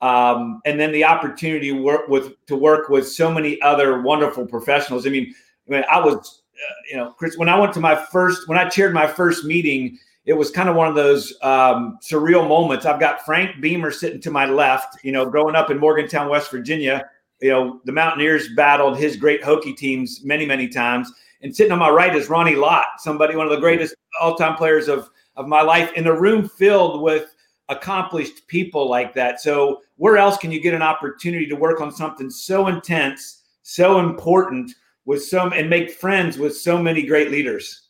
um, 0.02 0.60
and 0.64 0.78
then 0.78 0.92
the 0.92 1.04
opportunity 1.04 1.72
to 1.72 1.82
work 1.82 2.06
with 2.08 2.34
to 2.46 2.54
work 2.54 2.88
with 2.88 3.08
so 3.08 3.32
many 3.32 3.60
other 3.60 4.02
wonderful 4.02 4.46
professionals. 4.46 5.04
I 5.04 5.10
mean, 5.10 5.34
I 5.68 5.72
mean, 5.72 5.84
I 5.90 5.98
was, 5.98 6.42
uh, 6.54 6.74
you 6.88 6.96
know, 6.96 7.10
Chris, 7.10 7.36
when 7.36 7.48
I 7.48 7.58
went 7.58 7.72
to 7.72 7.80
my 7.80 7.96
first, 7.96 8.48
when 8.48 8.56
I 8.56 8.68
chaired 8.68 8.94
my 8.94 9.08
first 9.08 9.44
meeting 9.44 9.98
it 10.26 10.32
was 10.32 10.50
kind 10.50 10.68
of 10.68 10.76
one 10.76 10.88
of 10.88 10.94
those 10.94 11.34
um, 11.42 11.98
surreal 12.02 12.48
moments. 12.48 12.86
I've 12.86 13.00
got 13.00 13.24
Frank 13.24 13.60
Beamer 13.60 13.90
sitting 13.90 14.20
to 14.22 14.30
my 14.30 14.46
left. 14.46 15.04
You 15.04 15.12
know, 15.12 15.26
growing 15.26 15.54
up 15.54 15.70
in 15.70 15.78
Morgantown, 15.78 16.28
West 16.28 16.50
Virginia, 16.50 17.08
you 17.40 17.50
know, 17.50 17.80
the 17.84 17.92
Mountaineers 17.92 18.48
battled 18.56 18.96
his 18.96 19.16
great 19.16 19.42
Hokie 19.42 19.76
teams 19.76 20.24
many, 20.24 20.46
many 20.46 20.68
times. 20.68 21.12
And 21.42 21.54
sitting 21.54 21.72
on 21.72 21.78
my 21.78 21.90
right 21.90 22.14
is 22.14 22.30
Ronnie 22.30 22.56
Lott, 22.56 22.86
somebody, 22.98 23.36
one 23.36 23.46
of 23.46 23.52
the 23.52 23.60
greatest 23.60 23.94
all-time 24.20 24.56
players 24.56 24.88
of 24.88 25.10
of 25.36 25.48
my 25.48 25.62
life, 25.62 25.92
in 25.94 26.06
a 26.06 26.18
room 26.18 26.48
filled 26.48 27.02
with 27.02 27.34
accomplished 27.68 28.46
people 28.46 28.88
like 28.88 29.14
that. 29.14 29.40
So, 29.40 29.82
where 29.96 30.16
else 30.16 30.36
can 30.36 30.52
you 30.52 30.60
get 30.60 30.74
an 30.74 30.82
opportunity 30.82 31.46
to 31.46 31.56
work 31.56 31.80
on 31.80 31.90
something 31.90 32.30
so 32.30 32.68
intense, 32.68 33.42
so 33.62 33.98
important, 33.98 34.72
with 35.06 35.24
some 35.24 35.52
and 35.52 35.68
make 35.68 35.90
friends 35.90 36.38
with 36.38 36.56
so 36.56 36.80
many 36.80 37.02
great 37.02 37.30
leaders? 37.30 37.88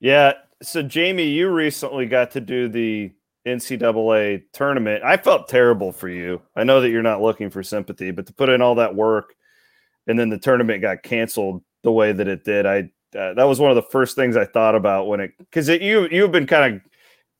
Yeah, 0.00 0.32
so 0.62 0.82
Jamie, 0.82 1.28
you 1.28 1.48
recently 1.48 2.06
got 2.06 2.30
to 2.32 2.40
do 2.40 2.68
the 2.68 3.12
NCAA 3.46 4.42
tournament. 4.52 5.02
I 5.02 5.16
felt 5.16 5.48
terrible 5.48 5.92
for 5.92 6.08
you. 6.08 6.42
I 6.54 6.64
know 6.64 6.80
that 6.80 6.90
you're 6.90 7.02
not 7.02 7.22
looking 7.22 7.50
for 7.50 7.62
sympathy, 7.62 8.10
but 8.10 8.26
to 8.26 8.32
put 8.32 8.48
in 8.48 8.60
all 8.60 8.74
that 8.76 8.94
work 8.94 9.34
and 10.06 10.18
then 10.18 10.28
the 10.28 10.38
tournament 10.38 10.82
got 10.82 11.02
canceled 11.02 11.62
the 11.82 11.92
way 11.92 12.12
that 12.12 12.28
it 12.28 12.44
did, 12.44 12.66
I 12.66 12.90
uh, 13.18 13.34
that 13.34 13.44
was 13.44 13.58
one 13.58 13.70
of 13.70 13.74
the 13.74 13.90
first 13.90 14.14
things 14.14 14.36
I 14.36 14.44
thought 14.44 14.74
about 14.74 15.08
when 15.08 15.20
it 15.20 15.32
because 15.38 15.68
you 15.68 16.08
you've 16.10 16.32
been 16.32 16.46
kind 16.46 16.76
of 16.76 16.82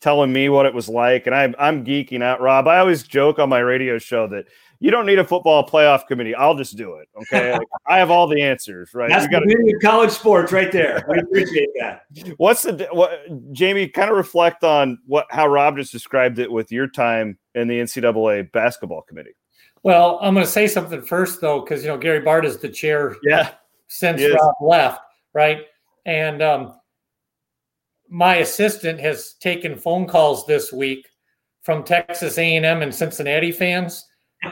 telling 0.00 0.32
me 0.32 0.48
what 0.48 0.66
it 0.66 0.74
was 0.74 0.88
like, 0.88 1.26
and 1.26 1.34
I'm 1.34 1.54
I'm 1.58 1.84
geeking 1.84 2.22
out, 2.22 2.40
Rob. 2.40 2.66
I 2.66 2.78
always 2.78 3.02
joke 3.02 3.38
on 3.38 3.48
my 3.48 3.60
radio 3.60 3.98
show 3.98 4.26
that 4.28 4.46
you 4.80 4.90
don't 4.90 5.04
need 5.04 5.18
a 5.18 5.24
football 5.24 5.66
playoff 5.66 6.06
committee. 6.06 6.34
I'll 6.34 6.56
just 6.56 6.76
do 6.76 6.94
it. 6.94 7.08
Okay, 7.22 7.52
like, 7.58 7.68
I 7.86 7.98
have 7.98 8.10
all 8.10 8.26
the 8.26 8.42
answers. 8.42 8.90
Right? 8.94 9.10
That's 9.10 9.28
got 9.28 9.42
the 9.44 9.78
college 9.82 10.10
sports 10.10 10.52
right 10.52 10.72
there. 10.72 11.04
We 11.08 11.18
appreciate 11.18 11.68
that. 11.78 12.06
What's 12.38 12.62
the 12.62 12.88
what, 12.90 13.20
Jamie? 13.52 13.88
Kind 13.88 14.10
of 14.10 14.16
reflect 14.16 14.64
on 14.64 14.98
what 15.06 15.26
how 15.30 15.46
Rob 15.46 15.76
just 15.76 15.92
described 15.92 16.38
it 16.38 16.50
with 16.50 16.72
your 16.72 16.88
time 16.88 17.38
in 17.54 17.68
the 17.68 17.78
NCAA 17.78 18.50
basketball 18.52 19.02
committee. 19.02 19.34
Well, 19.82 20.18
I'm 20.20 20.34
going 20.34 20.44
to 20.44 20.50
say 20.50 20.66
something 20.66 21.02
first 21.02 21.40
though, 21.40 21.60
because 21.60 21.82
you 21.82 21.88
know 21.88 21.98
Gary 21.98 22.20
Bart 22.20 22.46
is 22.46 22.58
the 22.58 22.68
chair. 22.68 23.16
Yeah. 23.22 23.52
Since 23.92 24.22
Rob 24.22 24.54
left, 24.62 25.00
right, 25.34 25.62
and 26.06 26.40
um, 26.40 26.74
my 28.08 28.36
assistant 28.36 29.00
has 29.00 29.34
taken 29.40 29.76
phone 29.76 30.06
calls 30.06 30.46
this 30.46 30.72
week 30.72 31.08
from 31.62 31.82
Texas 31.82 32.38
A&M 32.38 32.82
and 32.82 32.94
Cincinnati 32.94 33.50
fans 33.50 34.06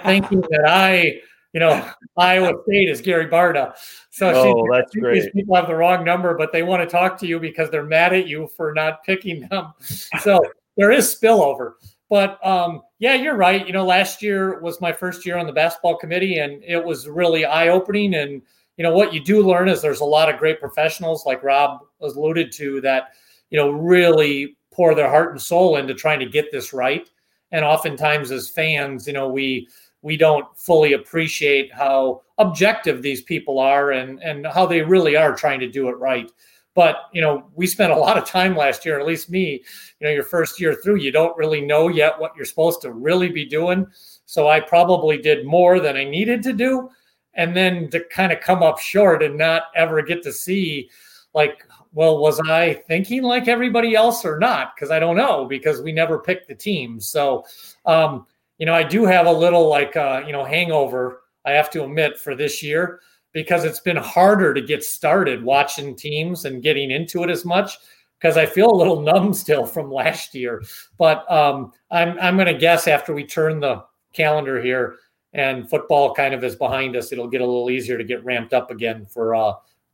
thinking 0.04 0.40
that 0.40 0.64
I, 0.66 1.20
you 1.52 1.60
know, 1.60 1.90
Iowa 2.16 2.54
State 2.64 2.88
is 2.88 3.00
Gary 3.00 3.26
Barta. 3.26 3.74
So 4.10 4.32
oh, 4.34 4.44
she, 4.44 4.78
that's 4.78 4.94
great. 4.94 5.22
These 5.22 5.30
people 5.32 5.54
have 5.56 5.66
the 5.66 5.74
wrong 5.74 6.04
number, 6.04 6.36
but 6.36 6.52
they 6.52 6.62
want 6.62 6.82
to 6.82 6.88
talk 6.88 7.18
to 7.20 7.26
you 7.26 7.40
because 7.40 7.70
they're 7.70 7.84
mad 7.84 8.12
at 8.12 8.26
you 8.26 8.48
for 8.56 8.72
not 8.74 9.02
picking 9.04 9.48
them. 9.48 9.72
So 10.20 10.40
there 10.76 10.90
is 10.90 11.14
spillover. 11.14 11.74
But 12.10 12.44
um, 12.44 12.82
yeah, 12.98 13.14
you're 13.14 13.36
right. 13.36 13.66
You 13.66 13.72
know, 13.72 13.84
last 13.84 14.22
year 14.22 14.60
was 14.60 14.80
my 14.80 14.92
first 14.92 15.26
year 15.26 15.36
on 15.36 15.46
the 15.46 15.52
basketball 15.52 15.96
committee, 15.96 16.38
and 16.38 16.62
it 16.64 16.82
was 16.82 17.08
really 17.08 17.44
eye 17.44 17.68
opening. 17.68 18.14
And 18.14 18.42
you 18.76 18.82
know 18.82 18.94
what 18.94 19.12
you 19.12 19.22
do 19.22 19.42
learn 19.42 19.68
is 19.68 19.82
there's 19.82 20.00
a 20.00 20.06
lot 20.06 20.32
of 20.32 20.38
great 20.38 20.60
professionals, 20.60 21.26
like 21.26 21.42
Rob 21.42 21.80
was 21.98 22.16
alluded 22.16 22.50
to, 22.52 22.80
that 22.80 23.10
you 23.50 23.58
know 23.58 23.70
really 23.70 24.56
pour 24.72 24.94
their 24.94 25.10
heart 25.10 25.32
and 25.32 25.42
soul 25.42 25.76
into 25.76 25.92
trying 25.92 26.20
to 26.20 26.26
get 26.26 26.50
this 26.50 26.72
right 26.72 27.10
and 27.52 27.64
oftentimes 27.64 28.30
as 28.30 28.48
fans 28.48 29.06
you 29.06 29.12
know 29.12 29.28
we 29.28 29.68
we 30.02 30.16
don't 30.16 30.46
fully 30.56 30.92
appreciate 30.92 31.72
how 31.72 32.22
objective 32.38 33.02
these 33.02 33.22
people 33.22 33.58
are 33.58 33.92
and 33.92 34.22
and 34.22 34.46
how 34.46 34.64
they 34.66 34.82
really 34.82 35.16
are 35.16 35.34
trying 35.34 35.60
to 35.60 35.68
do 35.68 35.88
it 35.88 35.98
right. 35.98 36.30
But 36.74 36.96
you 37.12 37.20
know 37.20 37.50
we 37.54 37.66
spent 37.66 37.92
a 37.92 37.96
lot 37.96 38.16
of 38.16 38.24
time 38.24 38.56
last 38.56 38.84
year 38.84 39.00
at 39.00 39.06
least 39.06 39.30
me 39.30 39.64
you 40.00 40.06
know 40.06 40.10
your 40.10 40.22
first 40.22 40.60
year 40.60 40.74
through 40.74 40.96
you 40.96 41.10
don't 41.10 41.36
really 41.36 41.60
know 41.60 41.88
yet 41.88 42.18
what 42.18 42.32
you're 42.36 42.44
supposed 42.44 42.80
to 42.82 42.92
really 42.92 43.28
be 43.28 43.44
doing. 43.44 43.86
So 44.26 44.48
i 44.48 44.60
probably 44.60 45.18
did 45.18 45.46
more 45.46 45.80
than 45.80 45.96
i 45.96 46.04
needed 46.04 46.42
to 46.44 46.52
do 46.52 46.90
and 47.34 47.56
then 47.56 47.88
to 47.90 48.04
kind 48.10 48.32
of 48.32 48.40
come 48.40 48.62
up 48.62 48.78
short 48.78 49.22
and 49.22 49.36
not 49.36 49.64
ever 49.74 50.02
get 50.02 50.22
to 50.22 50.32
see 50.32 50.90
like 51.34 51.64
well, 51.92 52.18
was 52.18 52.40
I 52.40 52.74
thinking 52.86 53.22
like 53.22 53.48
everybody 53.48 53.94
else 53.94 54.24
or 54.24 54.38
not? 54.38 54.74
Because 54.74 54.90
I 54.90 54.98
don't 54.98 55.16
know 55.16 55.46
because 55.46 55.80
we 55.80 55.92
never 55.92 56.18
picked 56.18 56.48
the 56.48 56.54
team. 56.54 57.00
So, 57.00 57.44
um, 57.86 58.26
you 58.58 58.66
know, 58.66 58.74
I 58.74 58.82
do 58.82 59.04
have 59.04 59.26
a 59.26 59.32
little 59.32 59.68
like 59.68 59.96
uh, 59.96 60.22
you 60.26 60.32
know 60.32 60.44
hangover. 60.44 61.22
I 61.44 61.52
have 61.52 61.70
to 61.70 61.84
admit 61.84 62.18
for 62.18 62.34
this 62.34 62.62
year 62.62 63.00
because 63.32 63.64
it's 63.64 63.80
been 63.80 63.96
harder 63.96 64.52
to 64.52 64.60
get 64.60 64.82
started 64.82 65.42
watching 65.42 65.94
teams 65.96 66.44
and 66.44 66.62
getting 66.62 66.90
into 66.90 67.22
it 67.22 67.30
as 67.30 67.44
much 67.44 67.78
because 68.18 68.36
I 68.36 68.46
feel 68.46 68.70
a 68.70 68.76
little 68.76 69.00
numb 69.02 69.32
still 69.32 69.64
from 69.64 69.90
last 69.90 70.34
year. 70.34 70.62
But 70.98 71.30
um, 71.30 71.72
I'm 71.90 72.18
I'm 72.20 72.36
going 72.36 72.52
to 72.52 72.58
guess 72.58 72.86
after 72.86 73.14
we 73.14 73.24
turn 73.24 73.60
the 73.60 73.84
calendar 74.12 74.60
here 74.62 74.96
and 75.32 75.68
football 75.68 76.14
kind 76.14 76.34
of 76.34 76.42
is 76.42 76.56
behind 76.56 76.96
us, 76.96 77.12
it'll 77.12 77.28
get 77.28 77.40
a 77.40 77.46
little 77.46 77.70
easier 77.70 77.98
to 77.98 78.04
get 78.04 78.24
ramped 78.24 78.54
up 78.54 78.70
again 78.70 79.06
for 79.06 79.34
uh, 79.34 79.52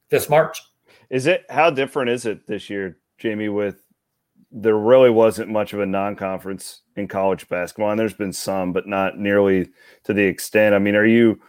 this 0.08 0.28
March. 0.28 0.60
Is 1.11 1.26
it 1.26 1.44
how 1.50 1.70
different 1.70 2.11
is 2.11 2.26
it 2.26 2.46
this 2.46 2.68
year, 2.70 2.99
Jamie? 3.18 3.49
With 3.49 3.82
there 4.50 4.76
really 4.76 5.11
wasn't 5.11 5.50
much 5.50 5.73
of 5.73 5.80
a 5.80 5.87
non-conference 5.87 6.82
in 6.96 7.08
college 7.08 7.49
basketball, 7.49 7.90
and 7.90 7.99
there's 7.99 8.14
been 8.14 8.32
some, 8.32 8.73
but 8.73 8.87
not 8.87 9.18
nearly 9.18 9.68
to 10.04 10.14
the 10.14 10.23
extent. 10.23 10.75
I 10.75 10.78
mean, 10.78 10.94
are 10.94 11.06
you? 11.06 11.40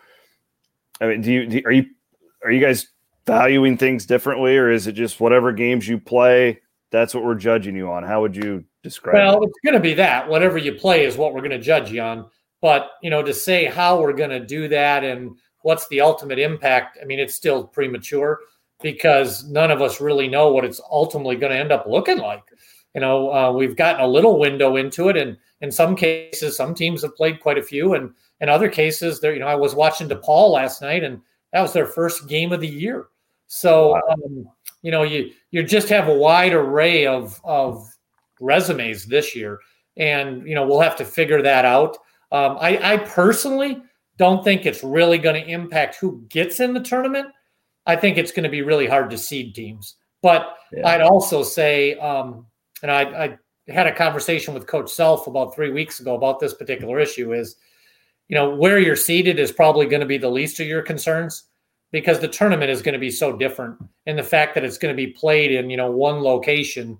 I 0.99 1.07
mean, 1.07 1.21
do 1.21 1.31
you 1.31 1.47
do, 1.47 1.61
are 1.65 1.71
you 1.71 1.85
are 2.43 2.51
you 2.51 2.61
guys 2.65 2.87
valuing 3.25 3.77
things 3.77 4.05
differently, 4.05 4.57
or 4.57 4.69
is 4.69 4.87
it 4.87 4.93
just 4.93 5.19
whatever 5.19 5.51
games 5.51 5.87
you 5.87 5.99
play? 5.99 6.61
That's 6.91 7.13
what 7.13 7.23
we're 7.23 7.35
judging 7.35 7.75
you 7.75 7.91
on. 7.91 8.03
How 8.03 8.21
would 8.21 8.35
you 8.35 8.63
describe? 8.83 9.15
Well, 9.15 9.43
it? 9.43 9.47
it's 9.47 9.59
going 9.63 9.73
to 9.73 9.79
be 9.79 9.93
that 9.95 10.27
whatever 10.27 10.57
you 10.57 10.73
play 10.73 11.05
is 11.05 11.17
what 11.17 11.33
we're 11.33 11.41
going 11.41 11.51
to 11.51 11.59
judge 11.59 11.91
you 11.91 12.01
on. 12.01 12.29
But 12.61 12.91
you 13.01 13.09
know, 13.09 13.21
to 13.21 13.33
say 13.33 13.65
how 13.65 13.99
we're 13.99 14.13
going 14.13 14.29
to 14.29 14.43
do 14.43 14.67
that 14.69 15.03
and 15.03 15.37
what's 15.61 15.87
the 15.89 16.01
ultimate 16.01 16.39
impact, 16.39 16.97
I 17.01 17.05
mean, 17.05 17.19
it's 17.19 17.35
still 17.35 17.65
premature 17.65 18.39
because 18.81 19.47
none 19.49 19.71
of 19.71 19.81
us 19.81 20.01
really 20.01 20.27
know 20.27 20.51
what 20.51 20.65
it's 20.65 20.81
ultimately 20.91 21.35
going 21.35 21.51
to 21.51 21.57
end 21.57 21.71
up 21.71 21.87
looking 21.87 22.17
like. 22.17 22.43
You 22.93 23.01
know, 23.01 23.33
uh, 23.33 23.51
we've 23.51 23.75
gotten 23.75 24.01
a 24.01 24.07
little 24.07 24.39
window 24.39 24.77
into 24.77 25.09
it, 25.09 25.17
and 25.17 25.37
in 25.61 25.71
some 25.71 25.95
cases, 25.95 26.55
some 26.55 26.73
teams 26.73 27.01
have 27.01 27.15
played 27.15 27.41
quite 27.41 27.57
a 27.57 27.63
few, 27.63 27.93
and 27.93 28.13
in 28.39 28.49
other 28.49 28.69
cases, 28.69 29.19
there. 29.19 29.33
You 29.33 29.39
know, 29.39 29.47
I 29.47 29.55
was 29.55 29.75
watching 29.75 30.07
DePaul 30.07 30.51
last 30.51 30.81
night, 30.81 31.03
and 31.03 31.21
that 31.51 31.61
was 31.61 31.73
their 31.73 31.87
first 31.87 32.27
game 32.27 32.53
of 32.53 32.61
the 32.61 32.67
year. 32.67 33.07
So, 33.47 33.95
um, 34.09 34.47
you 34.81 34.91
know, 34.91 35.03
you 35.03 35.31
you 35.51 35.63
just 35.63 35.89
have 35.89 36.07
a 36.07 36.13
wide 36.13 36.53
array 36.53 37.05
of 37.05 37.39
of 37.43 37.85
resumes 38.39 39.05
this 39.05 39.35
year, 39.35 39.59
and 39.97 40.47
you 40.47 40.55
know, 40.55 40.65
we'll 40.65 40.79
have 40.79 40.95
to 40.97 41.05
figure 41.05 41.41
that 41.41 41.65
out. 41.65 41.97
Um, 42.31 42.57
I, 42.59 42.93
I 42.93 42.97
personally 42.97 43.81
don't 44.17 44.43
think 44.43 44.65
it's 44.65 44.83
really 44.83 45.17
going 45.17 45.41
to 45.41 45.49
impact 45.49 45.95
who 45.95 46.25
gets 46.29 46.59
in 46.59 46.73
the 46.73 46.79
tournament 46.79 47.27
I 47.85 47.95
think 47.95 48.17
it's 48.17 48.31
going 48.31 48.43
to 48.43 48.49
be 48.49 48.61
really 48.61 48.87
hard 48.87 49.09
to 49.11 49.17
seed 49.17 49.55
teams. 49.55 49.95
But 50.21 50.55
yeah. 50.71 50.87
I'd 50.87 51.01
also 51.01 51.43
say, 51.43 51.97
um, 51.99 52.47
and 52.81 52.91
I, 52.91 53.01
I, 53.01 53.37
had 53.67 53.87
a 53.87 53.95
conversation 53.95 54.53
with 54.53 54.67
Coach 54.67 54.91
Self 54.91 55.25
about 55.25 55.55
three 55.55 55.71
weeks 55.71 55.99
ago 55.99 56.15
about 56.15 56.39
this 56.39 56.53
particular 56.53 56.99
issue 56.99 57.33
is, 57.33 57.55
you 58.27 58.35
know, 58.35 58.55
where 58.55 58.77
you're 58.77 58.95
seated 58.95 59.39
is 59.39 59.51
probably 59.51 59.87
going 59.87 60.01
to 60.01 60.05
be 60.05 60.19
the 60.19 60.29
least 60.29 60.59
of 60.59 60.67
your 60.67 60.83
concerns 60.83 61.45
because 61.91 62.19
the 62.19 62.27
tournament 62.27 62.69
is 62.69 62.81
going 62.81 62.93
to 62.93 62.99
be 62.99 63.09
so 63.09 63.35
different 63.35 63.77
And 64.05 64.17
the 64.17 64.23
fact 64.23 64.53
that 64.53 64.63
it's 64.63 64.77
going 64.77 64.93
to 64.93 64.95
be 64.95 65.13
played 65.13 65.51
in, 65.51 65.69
you 65.69 65.77
know, 65.77 65.89
one 65.89 66.21
location 66.21 66.99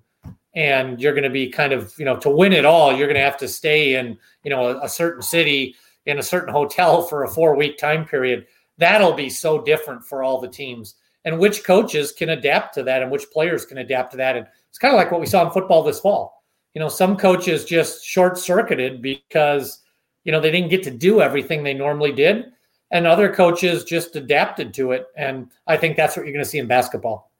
and 0.54 1.00
you're 1.00 1.12
going 1.12 1.22
to 1.22 1.30
be 1.30 1.48
kind 1.48 1.72
of, 1.72 1.94
you 1.98 2.04
know, 2.04 2.16
to 2.16 2.30
win 2.30 2.52
it 2.52 2.64
all, 2.64 2.92
you're 2.92 3.06
going 3.06 3.14
to 3.14 3.20
have 3.20 3.36
to 3.38 3.48
stay 3.48 3.94
in, 3.96 4.18
you 4.42 4.50
know, 4.50 4.68
a, 4.68 4.84
a 4.84 4.88
certain 4.88 5.22
city 5.22 5.76
in 6.06 6.18
a 6.18 6.22
certain 6.22 6.52
hotel 6.52 7.02
for 7.08 7.24
a 7.24 7.28
four 7.28 7.56
week 7.56 7.78
time 7.78 8.04
period 8.04 8.46
that'll 8.78 9.12
be 9.12 9.30
so 9.30 9.60
different 9.62 10.04
for 10.04 10.22
all 10.22 10.40
the 10.40 10.48
teams. 10.48 10.96
And 11.24 11.38
which 11.38 11.64
coaches 11.64 12.12
can 12.12 12.30
adapt 12.30 12.74
to 12.74 12.82
that 12.84 13.02
and 13.02 13.10
which 13.10 13.30
players 13.32 13.66
can 13.66 13.78
adapt 13.78 14.12
to 14.12 14.16
that. 14.18 14.36
And 14.36 14.46
it's 14.68 14.78
kind 14.78 14.94
of 14.94 14.98
like 14.98 15.10
what 15.10 15.20
we 15.20 15.26
saw 15.26 15.44
in 15.44 15.52
football 15.52 15.82
this 15.82 16.00
fall. 16.00 16.44
You 16.74 16.80
know 16.80 16.88
some 16.90 17.16
coaches 17.16 17.64
just 17.64 18.04
short 18.04 18.36
circuited 18.36 19.00
because 19.00 19.80
you 20.24 20.32
know 20.32 20.40
they 20.40 20.50
didn't 20.50 20.68
get 20.68 20.82
to 20.82 20.90
do 20.90 21.22
everything 21.22 21.62
they 21.62 21.72
normally 21.72 22.12
did 22.12 22.52
and 22.90 23.06
other 23.06 23.32
coaches 23.32 23.82
just 23.82 24.14
adapted 24.14 24.74
to 24.74 24.92
it. 24.92 25.06
And 25.16 25.50
i 25.66 25.76
think 25.76 25.96
that's 25.96 26.16
what 26.16 26.26
you're 26.26 26.34
going 26.34 26.44
to 26.44 26.50
see 26.50 26.58
in 26.58 26.66
basketball. 26.66 27.30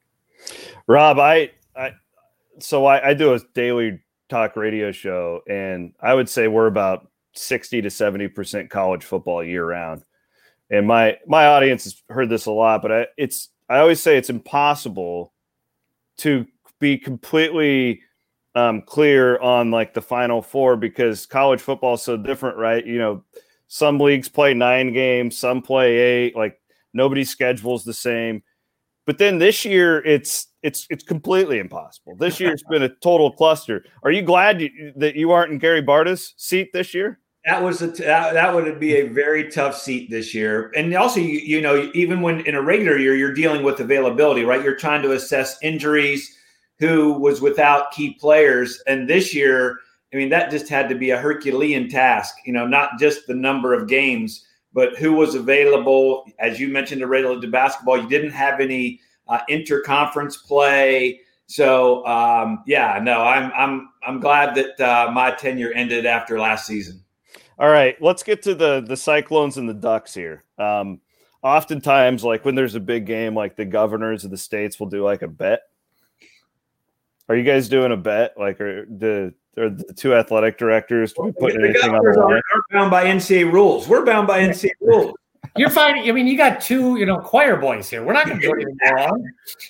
Rob 0.87 1.19
i, 1.19 1.50
I 1.76 1.93
so 2.59 2.87
I, 2.87 3.11
I 3.11 3.14
do 3.14 3.35
a 3.35 3.40
daily 3.52 4.00
talk 4.31 4.57
radio 4.57 4.90
show 4.90 5.43
and 5.49 5.93
i 6.00 6.14
would 6.14 6.28
say 6.28 6.49
we're 6.49 6.66
about 6.66 7.09
60 7.35 7.83
to 7.83 7.90
70 7.90 8.28
percent 8.28 8.71
college 8.71 9.05
football 9.05 9.45
year 9.45 9.66
round 9.66 10.02
and 10.70 10.87
my 10.87 11.18
my 11.26 11.46
audience 11.46 11.85
has 11.85 12.02
heard 12.08 12.28
this 12.28 12.46
a 12.46 12.50
lot, 12.50 12.82
but 12.82 12.92
I, 12.92 13.06
it's 13.16 13.50
I 13.68 13.78
always 13.78 14.02
say 14.02 14.16
it's 14.16 14.30
impossible 14.30 15.32
to 16.18 16.46
be 16.80 16.99
completely 16.99 18.02
um, 18.54 18.82
clear 18.82 19.38
on 19.38 19.70
like 19.70 19.94
the 19.94 20.02
final 20.02 20.42
four 20.42 20.76
because 20.76 21.26
college 21.26 21.61
football 21.61 21.94
is 21.94 22.02
so 22.02 22.16
different, 22.16 22.56
right? 22.56 22.85
You 22.85 22.99
know, 22.99 23.25
some 23.68 23.99
leagues 23.99 24.28
play 24.28 24.54
nine 24.54 24.92
games, 24.92 25.37
some 25.37 25.62
play 25.62 25.96
eight. 25.96 26.37
Like 26.37 26.58
nobody 26.92 27.25
schedules 27.25 27.85
the 27.85 27.94
same. 27.94 28.42
But 29.06 29.18
then 29.18 29.38
this 29.38 29.64
year, 29.64 30.04
it's 30.04 30.49
it's 30.62 30.87
it's 30.90 31.04
completely 31.04 31.58
impossible. 31.61 32.16
This 32.16 32.40
year's 32.40 32.64
been 32.68 32.82
a 32.82 32.88
total 32.88 33.30
cluster. 33.30 33.85
Are 34.02 34.11
you 34.11 34.23
glad 34.23 34.61
you, 34.61 34.92
that 34.96 35.14
you 35.14 35.30
aren't 35.30 35.52
in 35.52 35.58
Gary 35.58 35.82
Barta's 35.82 36.35
seat 36.37 36.73
this 36.73 36.92
year? 36.92 37.20
That 37.46 37.62
was 37.62 37.80
a 37.80 37.92
t- 37.92 38.02
that, 38.02 38.34
that 38.34 38.52
would 38.52 38.80
be 38.80 38.96
a 38.96 39.08
very 39.08 39.48
tough 39.48 39.78
seat 39.78 40.10
this 40.10 40.34
year, 40.34 40.72
and 40.74 40.92
also 40.94 41.20
you, 41.20 41.38
you 41.38 41.60
know 41.60 41.90
even 41.94 42.20
when 42.20 42.40
in 42.40 42.56
a 42.56 42.60
regular 42.60 42.98
year 42.98 43.14
you're 43.14 43.32
dealing 43.32 43.62
with 43.62 43.78
availability, 43.78 44.42
right? 44.44 44.64
You're 44.64 44.74
trying 44.74 45.02
to 45.02 45.12
assess 45.12 45.56
injuries, 45.62 46.36
who 46.80 47.12
was 47.12 47.40
without 47.40 47.92
key 47.92 48.14
players, 48.14 48.82
and 48.88 49.08
this 49.08 49.32
year, 49.32 49.78
I 50.12 50.16
mean 50.16 50.28
that 50.30 50.50
just 50.50 50.68
had 50.68 50.88
to 50.88 50.96
be 50.96 51.10
a 51.10 51.18
Herculean 51.18 51.88
task. 51.88 52.34
You 52.44 52.52
know, 52.52 52.66
not 52.66 52.98
just 52.98 53.28
the 53.28 53.34
number 53.34 53.72
of 53.72 53.86
games, 53.88 54.44
but 54.72 54.96
who 54.96 55.12
was 55.12 55.36
available. 55.36 56.26
As 56.40 56.58
you 56.58 56.66
mentioned, 56.66 57.00
related 57.08 57.42
to 57.42 57.48
basketball, 57.48 58.02
you 58.02 58.08
didn't 58.08 58.32
have 58.32 58.58
any 58.58 59.00
uh, 59.28 59.38
interconference 59.48 60.44
play. 60.44 61.20
So 61.46 62.04
um, 62.06 62.64
yeah, 62.66 62.98
no, 63.00 63.22
I'm 63.22 63.52
I'm 63.56 63.88
I'm 64.04 64.18
glad 64.18 64.56
that 64.56 64.80
uh, 64.80 65.12
my 65.12 65.30
tenure 65.30 65.72
ended 65.72 66.06
after 66.06 66.40
last 66.40 66.66
season. 66.66 67.04
All 67.58 67.68
right, 67.70 68.00
let's 68.02 68.22
get 68.22 68.42
to 68.42 68.54
the 68.54 68.80
the 68.80 68.96
Cyclones 68.96 69.56
and 69.56 69.68
the 69.68 69.75
Ducks 69.75 70.12
here. 70.12 70.44
Um, 70.58 71.00
oftentimes, 71.42 72.22
like 72.22 72.44
when 72.44 72.54
there's 72.54 72.75
a 72.75 72.80
big 72.80 73.06
game, 73.06 73.34
like 73.34 73.56
the 73.56 73.64
governors 73.64 74.25
of 74.25 74.30
the 74.30 74.36
states 74.36 74.78
will 74.78 74.88
do 74.88 75.02
like 75.02 75.22
a 75.22 75.28
bet. 75.28 75.62
Are 77.28 77.36
you 77.36 77.44
guys 77.44 77.68
doing 77.68 77.92
a 77.92 77.96
bet? 77.96 78.34
Like, 78.38 78.60
are 78.60 78.84
the 78.86 79.34
are 79.56 79.70
the 79.70 79.92
two 79.94 80.14
athletic 80.14 80.58
directors 80.58 81.12
to 81.14 81.25
be 81.25 81.32
putting 81.32 81.62
the 81.62 81.68
anything 81.70 81.94
on 81.94 82.02
the 82.02 82.20
are, 82.20 82.28
line? 82.28 82.42
are 82.54 82.62
bound 82.70 82.90
by 82.90 83.04
NCAA 83.06 83.50
rules. 83.50 83.88
We're 83.88 84.04
bound 84.04 84.26
by 84.26 84.40
NCAA 84.40 84.70
rules. 84.80 85.14
You're 85.56 85.70
finding. 85.70 86.08
I 86.08 86.12
mean, 86.12 86.26
you 86.26 86.36
got 86.36 86.60
two, 86.60 86.96
you 86.96 87.06
know, 87.06 87.16
choir 87.18 87.56
boys 87.56 87.88
here. 87.88 88.04
We're 88.04 88.12
not 88.12 88.26
going 88.26 88.38
to 88.38 88.46
do 88.46 88.52
anything 88.52 88.76
wrong. 88.94 89.26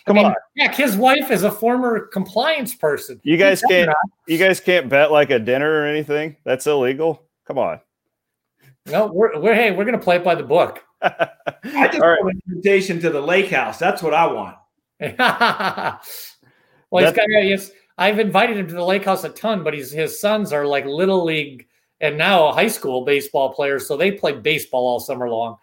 Come 0.06 0.18
I 0.18 0.22
mean, 0.22 0.26
on. 0.26 0.34
Heck, 0.58 0.74
his 0.74 0.96
wife 0.96 1.30
is 1.30 1.44
a 1.44 1.50
former 1.50 2.06
compliance 2.08 2.74
person. 2.74 3.20
You 3.22 3.36
guys 3.36 3.60
He's 3.60 3.70
can't. 3.70 3.86
not. 3.86 3.96
You 4.26 4.38
guys 4.38 4.58
can't 4.58 4.88
bet 4.88 5.12
like 5.12 5.30
a 5.30 5.38
dinner 5.38 5.70
or 5.70 5.86
anything. 5.86 6.36
That's 6.44 6.66
illegal. 6.66 7.25
Come 7.46 7.58
on. 7.58 7.80
No, 8.86 9.06
we're, 9.06 9.40
we're 9.40 9.54
hey, 9.54 9.70
we're 9.72 9.84
going 9.84 9.98
to 9.98 10.04
play 10.04 10.16
it 10.16 10.24
by 10.24 10.34
the 10.34 10.42
book. 10.42 10.82
I 11.02 11.28
just 11.62 12.00
All 12.00 12.08
right. 12.08 12.22
want 12.22 12.36
an 12.36 12.42
invitation 12.48 13.00
to 13.00 13.10
the 13.10 13.20
lake 13.20 13.50
house. 13.50 13.78
That's 13.78 14.02
what 14.02 14.14
I 14.14 14.26
want. 14.26 14.56
well, 16.90 17.04
he's 17.04 17.12
got 17.12 17.26
yes. 17.28 17.70
I've 17.98 18.18
invited 18.18 18.56
him 18.56 18.68
to 18.68 18.74
the 18.74 18.84
lake 18.84 19.04
house 19.04 19.24
a 19.24 19.28
ton, 19.30 19.64
but 19.64 19.74
he's 19.74 19.90
his 19.90 20.20
sons 20.20 20.52
are 20.52 20.66
like 20.66 20.84
little 20.86 21.24
league 21.24 21.66
and 22.00 22.18
now 22.18 22.52
high 22.52 22.68
school 22.68 23.04
baseball 23.04 23.52
players, 23.52 23.86
so 23.86 23.96
they 23.96 24.12
play 24.12 24.32
baseball 24.32 24.86
all 24.86 25.00
summer 25.00 25.28
long. 25.28 25.56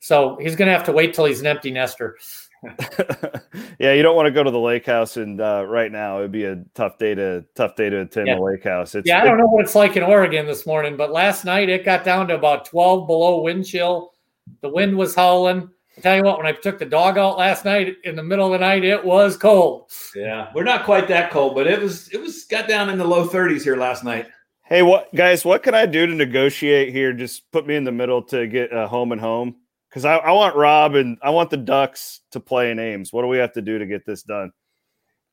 So 0.00 0.36
he's 0.40 0.54
going 0.54 0.68
to 0.68 0.74
have 0.74 0.84
to 0.84 0.92
wait 0.92 1.14
till 1.14 1.24
he's 1.24 1.40
an 1.40 1.46
empty 1.46 1.70
nester. 1.70 2.16
yeah, 3.78 3.92
you 3.92 4.02
don't 4.02 4.16
want 4.16 4.26
to 4.26 4.32
go 4.32 4.42
to 4.42 4.50
the 4.50 4.58
lake 4.58 4.86
house, 4.86 5.16
and 5.16 5.40
uh, 5.40 5.64
right 5.66 5.90
now 5.90 6.18
it'd 6.18 6.32
be 6.32 6.44
a 6.44 6.64
tough 6.74 6.98
day 6.98 7.14
to 7.14 7.44
tough 7.54 7.76
day 7.76 7.90
to 7.90 8.00
attend 8.00 8.26
Yeah. 8.26 8.36
the 8.36 8.42
lake 8.42 8.64
house. 8.64 8.94
It's, 8.94 9.06
Yeah, 9.06 9.20
I 9.22 9.24
don't 9.24 9.38
know 9.38 9.46
what 9.46 9.64
it's 9.64 9.74
like 9.74 9.96
in 9.96 10.02
Oregon 10.02 10.46
this 10.46 10.66
morning, 10.66 10.96
but 10.96 11.12
last 11.12 11.44
night 11.44 11.68
it 11.68 11.84
got 11.84 12.04
down 12.04 12.28
to 12.28 12.34
about 12.34 12.64
12 12.64 13.06
below 13.06 13.42
wind 13.42 13.66
chill. 13.66 14.12
The 14.60 14.68
wind 14.68 14.96
was 14.96 15.14
howling. 15.14 15.70
I 15.96 16.00
tell 16.00 16.16
you 16.16 16.22
what, 16.22 16.38
when 16.38 16.46
I 16.46 16.52
took 16.52 16.78
the 16.78 16.86
dog 16.86 17.18
out 17.18 17.38
last 17.38 17.64
night 17.64 17.96
in 18.04 18.14
the 18.14 18.22
middle 18.22 18.46
of 18.46 18.52
the 18.52 18.64
night, 18.64 18.84
it 18.84 19.04
was 19.04 19.36
cold. 19.36 19.90
Yeah, 20.14 20.50
we're 20.54 20.64
not 20.64 20.84
quite 20.84 21.08
that 21.08 21.30
cold, 21.30 21.54
but 21.54 21.66
it 21.66 21.80
was 21.80 22.08
it 22.08 22.20
was 22.20 22.44
got 22.44 22.68
down 22.68 22.88
in 22.88 22.98
the 22.98 23.04
low 23.04 23.26
30s 23.28 23.62
here 23.62 23.76
last 23.76 24.04
night. 24.04 24.26
Hey, 24.64 24.82
what 24.82 25.12
guys? 25.14 25.44
What 25.44 25.62
can 25.62 25.74
I 25.74 25.86
do 25.86 26.06
to 26.06 26.14
negotiate 26.14 26.92
here? 26.92 27.12
Just 27.12 27.50
put 27.50 27.66
me 27.66 27.74
in 27.74 27.84
the 27.84 27.92
middle 27.92 28.22
to 28.24 28.46
get 28.46 28.72
a 28.72 28.86
home 28.86 29.12
and 29.12 29.20
home 29.20 29.56
because 29.88 30.04
I, 30.04 30.16
I 30.16 30.32
want 30.32 30.56
Rob 30.56 30.94
and 30.94 31.18
I 31.22 31.30
want 31.30 31.50
the 31.50 31.56
Ducks 31.56 32.20
to 32.32 32.40
play 32.40 32.70
in 32.70 32.78
Ames. 32.78 33.12
What 33.12 33.22
do 33.22 33.28
we 33.28 33.38
have 33.38 33.52
to 33.52 33.62
do 33.62 33.78
to 33.78 33.86
get 33.86 34.04
this 34.06 34.22
done? 34.22 34.52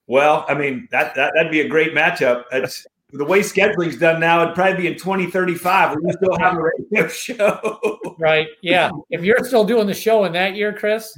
Well, 0.08 0.46
I 0.48 0.54
mean 0.54 0.88
that, 0.92 1.16
that 1.16 1.34
that'd 1.36 1.52
be 1.52 1.62
a 1.62 1.68
great 1.68 1.94
matchup. 1.94 2.44
It's 2.52 2.86
the 3.12 3.26
way 3.26 3.42
scheduling's 3.42 3.98
done 3.98 4.20
now. 4.20 4.42
It'd 4.44 4.56
probably 4.56 4.78
be 4.82 4.88
in 4.88 4.96
2035 4.98 5.98
we 6.02 6.12
still 6.12 6.38
have 6.40 6.58
a 6.58 6.62
radio 6.62 7.08
show. 7.10 8.00
Right. 8.20 8.48
Yeah. 8.62 8.92
if 9.10 9.24
you're 9.24 9.44
still 9.44 9.64
doing 9.66 9.88
the 9.88 9.94
show 9.94 10.26
in 10.26 10.34
that 10.34 10.56
year, 10.56 10.74
Chris, 10.74 11.18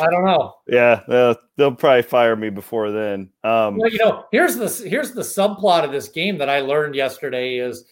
I 0.00 0.06
don't 0.10 0.24
know. 0.24 0.54
Yeah, 0.66 1.00
uh, 1.08 1.34
they'll 1.56 1.74
probably 1.74 2.02
fire 2.02 2.36
me 2.36 2.50
before 2.50 2.90
then. 2.90 3.30
Um, 3.44 3.76
Well, 3.78 3.90
you 3.90 3.98
know, 3.98 4.24
here's 4.32 4.56
the 4.56 4.88
here's 4.88 5.12
the 5.12 5.22
subplot 5.22 5.84
of 5.84 5.92
this 5.92 6.08
game 6.08 6.38
that 6.38 6.48
I 6.48 6.60
learned 6.60 6.94
yesterday 6.94 7.56
is, 7.58 7.84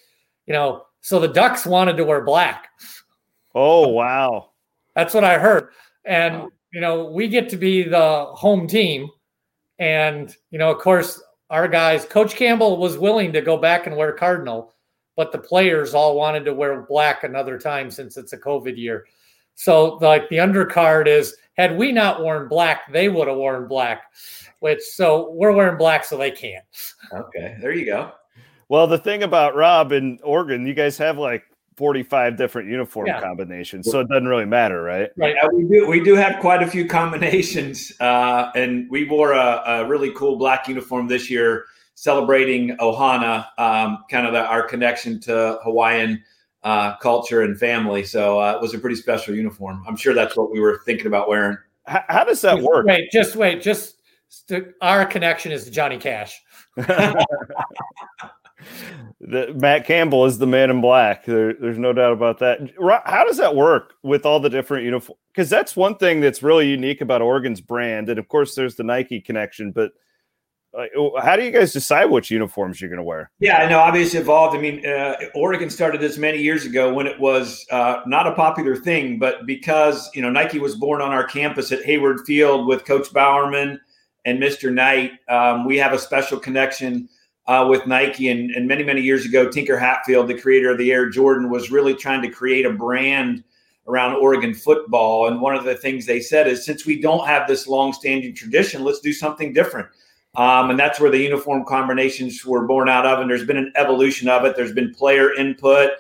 you 0.47 0.53
know, 0.53 0.85
so 1.01 1.21
the 1.21 1.29
Ducks 1.29 1.65
wanted 1.65 1.97
to 1.97 2.05
wear 2.05 2.23
black. 2.23 2.69
oh 3.55 3.89
wow, 3.89 4.51
That's 4.99 5.15
what 5.15 5.23
I 5.23 5.39
heard. 5.39 5.69
And, 6.05 6.51
you 6.73 6.81
know, 6.81 7.05
we 7.05 7.29
get 7.29 7.49
to 7.51 7.57
be 7.57 7.85
the 7.85 8.25
home 8.33 8.67
team. 8.67 9.09
And, 9.79 10.35
you 10.51 10.59
know, 10.59 10.73
of 10.73 10.79
course, 10.79 11.23
our 11.51 11.69
guys, 11.69 12.05
Coach 12.05 12.35
Campbell 12.35 12.79
was 12.79 12.99
willing 12.99 13.33
to 13.33 13.41
go 13.41 13.57
back 13.57 13.87
and 13.87 13.97
wear 13.97 14.11
Cardinal, 14.13 14.75
but 15.17 15.31
the 15.31 15.39
players 15.39 15.95
all 15.95 16.17
wanted 16.17 16.45
to 16.47 16.53
wear 16.53 16.83
black 16.83 17.23
another 17.23 17.61
time 17.61 17.93
since 17.93 18.17
it's 18.17 18.33
a 18.33 18.39
COVID 18.39 18.77
year. 18.77 19.07
So, 19.55 19.99
like, 20.01 20.29
the 20.31 20.39
undercard 20.39 21.07
is 21.07 21.37
had 21.57 21.79
we 21.79 21.93
not 21.93 22.21
worn 22.21 22.49
black, 22.49 22.93
they 22.93 23.09
would 23.09 23.29
have 23.29 23.37
worn 23.37 23.69
black, 23.69 24.03
which 24.59 24.81
so 24.81 25.31
we're 25.31 25.53
wearing 25.53 25.79
black 25.79 26.05
so 26.05 26.19
they 26.19 26.33
can't. 26.33 26.65
okay, 27.13 27.57
there 27.61 27.73
you 27.73 27.87
go. 27.87 28.11
Well, 28.69 28.89
the 28.89 28.99
thing 28.99 29.23
about 29.23 29.55
Rob 29.55 29.93
and 29.93 30.19
Oregon, 30.25 30.67
you 30.67 30.75
guys 30.75 30.99
have 30.99 31.19
like 31.19 31.45
45 31.79 32.37
different 32.37 32.69
uniform 32.69 33.07
Yeah. 33.07 33.21
combinations, 33.21 33.89
so 33.89 34.01
it 34.01 34.09
doesn't 34.09 34.27
really 34.27 34.45
matter, 34.45 34.83
right? 34.83 35.11
Right. 35.17 35.37
Yeah, 35.41 35.49
we 35.55 35.63
do. 35.63 35.89
We 35.89 36.03
do 36.03 36.17
have 36.17 36.41
quite 36.41 36.61
a 36.61 36.67
few 36.67 36.89
combinations, 36.89 37.93
uh, 38.01 38.51
and 38.57 38.91
we 38.91 39.09
wore 39.09 39.33
a, 39.33 39.63
a 39.65 39.87
really 39.87 40.13
cool 40.15 40.37
black 40.37 40.67
uniform 40.67 41.07
this 41.07 41.31
year, 41.31 41.67
celebrating 41.95 42.77
Ohana, 42.79 43.47
um, 43.59 44.03
kind 44.11 44.27
of 44.27 44.33
the, 44.33 44.45
our 44.45 44.65
connection 44.65 45.21
to 45.21 45.61
Hawaiian 45.63 46.21
uh, 46.65 46.97
culture 46.97 47.43
and 47.43 47.57
family. 47.57 48.03
So 48.03 48.41
uh, 48.41 48.55
it 48.57 48.61
was 48.61 48.75
a 48.75 48.79
pretty 48.79 48.97
special 48.97 49.37
uniform. 49.37 49.85
I'm 49.87 49.97
sure 49.97 50.15
that's 50.15 50.37
what 50.37 50.51
we 50.51 50.59
were 50.59 50.81
thinking 50.85 51.07
about 51.07 51.29
wearing. 51.29 51.59
How, 51.87 52.03
how 52.09 52.25
does 52.25 52.41
that 52.41 52.61
work? 52.61 52.87
Wait, 52.87 53.09
just 53.13 53.37
wait, 53.37 53.63
just 53.63 53.99
st- 54.29 54.75
our 54.83 55.07
connection 55.07 55.53
is 55.53 55.65
to 55.67 55.71
Johnny 55.71 55.97
Cash. 55.97 56.43
the, 59.21 59.53
Matt 59.55 59.85
Campbell 59.85 60.27
is 60.27 60.39
the 60.39 60.47
man 60.47 60.71
in 60.71 60.81
black. 60.81 61.25
There, 61.25 61.53
there's 61.55 61.79
no 61.79 61.93
doubt 61.93 62.13
about 62.13 62.39
that. 62.39 62.61
How 63.05 63.25
does 63.25 63.39
that 63.39 63.57
work 63.57 63.95
with 64.03 64.25
all 64.25 64.39
the 64.39 64.51
different 64.51 64.85
uniforms? 64.85 65.19
Because 65.33 65.51
that's 65.51 65.77
one 65.77 65.97
thing 65.97 66.21
that's 66.21 66.43
really 66.43 66.69
unique 66.69 67.01
about 67.01 67.23
Oregon's 67.23 67.61
brand, 67.61 68.09
and 68.09 68.19
of 68.19 68.29
course, 68.29 68.55
there's 68.55 68.77
the 68.77 68.85
Nike 68.85 69.21
connection. 69.21 69.73
But 69.73 69.93
like, 70.73 70.93
how 71.21 71.35
do 71.35 71.45
you 71.45 71.51
guys 71.51 71.73
decide 71.73 72.07
which 72.07 72.31
uniforms 72.31 72.81
you're 72.81 72.91
going 72.91 72.99
to 72.99 73.05
wear? 73.05 73.31
Yeah, 73.41 73.59
I 73.59 73.69
know. 73.69 73.81
Obviously, 73.81 74.21
evolved. 74.21 74.57
I 74.57 74.61
mean, 74.61 74.87
uh, 74.87 75.17
Oregon 75.35 75.71
started 75.71 76.01
this 76.01 76.19
many 76.19 76.39
years 76.39 76.65
ago 76.65 76.93
when 76.93 77.07
it 77.07 77.19
was 77.19 77.67
uh, 77.71 78.03
not 78.07 78.27
a 78.27 78.35
popular 78.35 78.77
thing, 78.77 79.19
but 79.19 79.47
because 79.47 80.09
you 80.15 80.23
know 80.23 80.31
Nike 80.31 80.59
was 80.61 80.77
born 80.77 81.01
on 81.01 81.11
our 81.11 81.25
campus 81.25 81.73
at 81.73 81.83
Hayward 81.85 82.21
Field 82.27 82.67
with 82.67 82.85
Coach 82.85 83.13
Bowerman 83.13 83.81
and 84.25 84.41
Mr. 84.41 84.73
Knight, 84.73 85.13
um, 85.29 85.65
we 85.65 85.77
have 85.79 85.93
a 85.93 85.99
special 85.99 86.39
connection 86.39 87.09
uh, 87.49 87.67
with 87.69 87.87
Nike. 87.87 88.29
And, 88.29 88.51
and 88.53 88.69
many, 88.69 88.85
many 88.85 89.01
years 89.01 89.25
ago, 89.25 89.49
Tinker 89.49 89.79
Hatfield, 89.79 90.29
the 90.29 90.39
creator 90.39 90.71
of 90.71 90.79
the 90.79 90.93
Air 90.93 91.09
Jordan, 91.09 91.51
was 91.51 91.71
really 91.71 91.95
trying 91.95 92.23
to 92.23 92.29
create 92.29 92.67
a 92.67 92.73
brand 92.73 93.43
around 93.89 94.17
Oregon 94.17 94.55
football. 94.55 95.29
And 95.29 95.41
one 95.41 95.57
of 95.57 95.65
the 95.65 95.75
things 95.75 96.05
they 96.05 96.21
said 96.21 96.47
is, 96.47 96.65
since 96.65 96.85
we 96.85 97.01
don't 97.01 97.27
have 97.27 97.49
this 97.49 97.67
long-standing 97.67 98.35
tradition, 98.35 98.85
let's 98.85 99.01
do 99.01 99.15
something 99.15 99.55
different. 99.55 99.89
Um, 100.37 100.69
and 100.69 100.79
that's 100.79 101.01
where 101.01 101.11
the 101.11 101.19
uniform 101.19 101.65
combinations 101.65 102.45
were 102.45 102.67
born 102.67 102.89
out 102.89 103.07
of. 103.07 103.19
And 103.19 103.31
there's 103.31 103.47
been 103.47 103.57
an 103.57 103.73
evolution 103.77 104.29
of 104.29 104.45
it. 104.45 104.55
There's 104.55 104.75
been 104.75 104.95
player 104.95 105.33
input. 105.35 105.93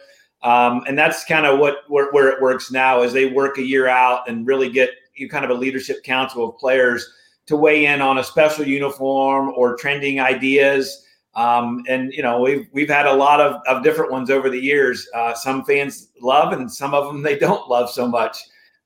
Um, 0.42 0.84
and 0.86 0.96
that's 0.96 1.24
kind 1.24 1.46
of 1.46 1.58
what 1.58 1.78
where, 1.88 2.12
where 2.12 2.28
it 2.28 2.40
works 2.40 2.70
now 2.70 3.02
is 3.02 3.12
they 3.12 3.26
work 3.26 3.58
a 3.58 3.62
year 3.62 3.88
out 3.88 4.28
and 4.28 4.46
really 4.46 4.70
get 4.70 4.90
you 5.16 5.28
kind 5.28 5.44
of 5.44 5.50
a 5.50 5.54
leadership 5.54 6.04
council 6.04 6.48
of 6.48 6.58
players 6.58 7.10
to 7.46 7.56
weigh 7.56 7.86
in 7.86 8.00
on 8.00 8.18
a 8.18 8.22
special 8.22 8.64
uniform 8.64 9.48
or 9.56 9.76
trending 9.76 10.20
ideas. 10.20 11.06
Um, 11.38 11.84
and 11.88 12.12
you 12.12 12.22
know 12.22 12.40
we've 12.40 12.66
we've 12.72 12.88
had 12.88 13.06
a 13.06 13.12
lot 13.12 13.40
of, 13.40 13.60
of 13.68 13.84
different 13.84 14.10
ones 14.10 14.28
over 14.28 14.50
the 14.50 14.58
years. 14.58 15.08
Uh, 15.14 15.34
some 15.34 15.64
fans 15.64 16.08
love 16.20 16.52
and 16.52 16.70
some 16.70 16.94
of 16.94 17.06
them 17.06 17.22
they 17.22 17.38
don't 17.38 17.68
love 17.68 17.90
so 17.90 18.08
much. 18.08 18.36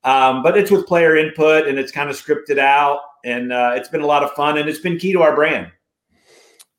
Um, 0.04 0.42
but 0.42 0.58
it's 0.58 0.70
with 0.70 0.86
player 0.86 1.16
input 1.16 1.66
and 1.66 1.78
it's 1.78 1.90
kind 1.90 2.10
of 2.10 2.16
scripted 2.16 2.58
out 2.58 3.00
and 3.24 3.52
uh, 3.52 3.72
it's 3.74 3.88
been 3.88 4.02
a 4.02 4.06
lot 4.06 4.22
of 4.22 4.32
fun 4.32 4.58
and 4.58 4.68
it's 4.68 4.80
been 4.80 4.98
key 4.98 5.12
to 5.12 5.22
our 5.22 5.34
brand. 5.34 5.70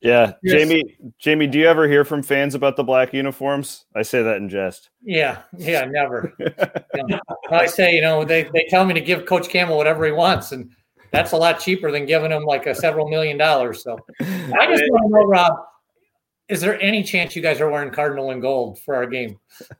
Yeah, 0.01 0.33
Yes. 0.43 0.59
Jamie. 0.59 0.97
Jamie, 1.17 1.47
do 1.47 1.57
you 1.57 1.65
ever 1.65 1.87
hear 1.87 2.03
from 2.03 2.21
fans 2.21 2.53
about 2.53 2.75
the 2.75 2.83
black 2.83 3.13
uniforms? 3.13 3.85
I 3.95 4.01
say 4.01 4.21
that 4.21 4.37
in 4.37 4.49
jest. 4.49 4.89
Yeah, 5.01 5.43
yeah, 5.57 5.85
never. 5.85 6.33
You 6.95 7.07
know, 7.07 7.19
I 7.49 7.65
say, 7.65 7.95
you 7.95 8.01
know, 8.01 8.23
they, 8.23 8.43
they 8.53 8.67
tell 8.69 8.85
me 8.85 8.93
to 8.93 9.01
give 9.01 9.25
Coach 9.25 9.49
Campbell 9.49 9.77
whatever 9.77 10.05
he 10.05 10.11
wants, 10.11 10.51
and 10.51 10.69
that's 11.13 11.31
a 11.31 11.37
lot 11.37 11.59
cheaper 11.59 11.91
than 11.91 12.05
giving 12.05 12.31
them 12.31 12.43
like 12.43 12.65
a 12.65 12.75
several 12.75 13.07
million 13.07 13.37
dollars. 13.37 13.83
So 13.83 13.97
I 14.19 14.67
just 14.67 14.83
want 14.89 15.03
to 15.03 15.09
know, 15.09 15.25
Rob, 15.25 15.53
is 16.49 16.59
there 16.59 16.79
any 16.81 17.03
chance 17.03 17.35
you 17.35 17.41
guys 17.41 17.61
are 17.61 17.69
wearing 17.69 17.91
cardinal 17.91 18.31
and 18.31 18.41
gold 18.41 18.77
for 18.79 18.95
our 18.95 19.05
game? 19.05 19.39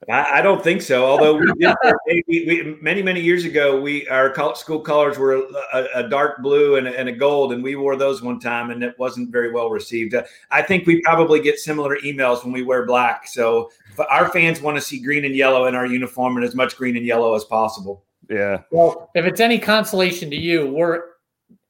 I, 0.10 0.40
I 0.40 0.42
don't 0.42 0.64
think 0.64 0.82
so. 0.82 1.06
Although 1.06 1.36
we 1.36 1.52
did 1.60 1.76
we, 2.06 2.24
we, 2.28 2.78
many 2.82 3.04
many 3.04 3.20
years 3.20 3.44
ago, 3.44 3.82
we 3.82 4.08
our 4.08 4.34
school 4.56 4.80
colors 4.80 5.18
were 5.18 5.46
a, 5.74 5.88
a 5.96 6.08
dark 6.08 6.42
blue 6.42 6.78
and 6.78 6.88
a, 6.88 6.98
and 6.98 7.10
a 7.10 7.12
gold, 7.12 7.52
and 7.52 7.62
we 7.64 7.76
wore 7.76 7.98
those 7.98 8.22
one 8.22 8.40
time, 8.40 8.70
and 8.70 8.82
it 8.82 8.98
wasn't 8.98 9.30
very 9.30 9.52
well 9.52 9.70
received. 9.70 10.14
Uh, 10.14 10.24
I 10.52 10.62
think 10.62 10.88
we 10.88 11.02
probably 11.02 11.42
get 11.42 11.60
similar 11.60 11.98
emails 11.98 12.44
when 12.44 12.54
we 12.54 12.64
wear 12.64 12.86
black. 12.86 13.28
So 13.28 13.72
but 13.98 14.08
our 14.10 14.30
fans 14.30 14.62
want 14.62 14.78
to 14.78 14.82
see 14.82 15.00
green 15.00 15.26
and 15.26 15.36
yellow 15.36 15.66
in 15.66 15.76
our 15.76 15.86
uniform, 15.86 16.38
and 16.38 16.46
as 16.46 16.56
much 16.56 16.78
green 16.78 16.96
and 16.96 17.06
yellow 17.06 17.36
as 17.36 17.44
possible. 17.44 18.06
Yeah, 18.30 18.62
Well, 18.72 19.12
if 19.16 19.26
it's 19.26 19.42
any 19.42 19.60
consolation 19.60 20.30
to 20.30 20.38
you, 20.38 20.68
we're 20.68 21.13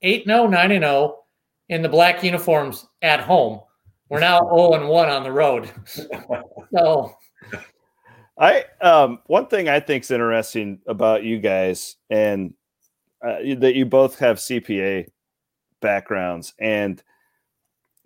8 0.03 0.25
0, 0.25 0.47
9 0.47 0.69
0 0.69 1.17
in 1.69 1.81
the 1.81 1.89
black 1.89 2.23
uniforms 2.23 2.85
at 3.01 3.21
home. 3.21 3.61
We're 4.09 4.19
now 4.19 4.39
0 4.39 4.73
and 4.73 4.87
1 4.87 5.09
on 5.09 5.23
the 5.23 5.31
road. 5.31 5.69
So, 6.71 7.15
I 8.37 8.65
um 8.81 9.19
one 9.27 9.47
thing 9.47 9.69
I 9.69 9.79
think 9.79 10.03
is 10.03 10.11
interesting 10.11 10.79
about 10.87 11.23
you 11.23 11.39
guys 11.39 11.95
and 12.09 12.53
uh, 13.25 13.37
that 13.57 13.75
you 13.75 13.85
both 13.85 14.19
have 14.19 14.37
CPA 14.37 15.07
backgrounds 15.81 16.53
and 16.59 17.01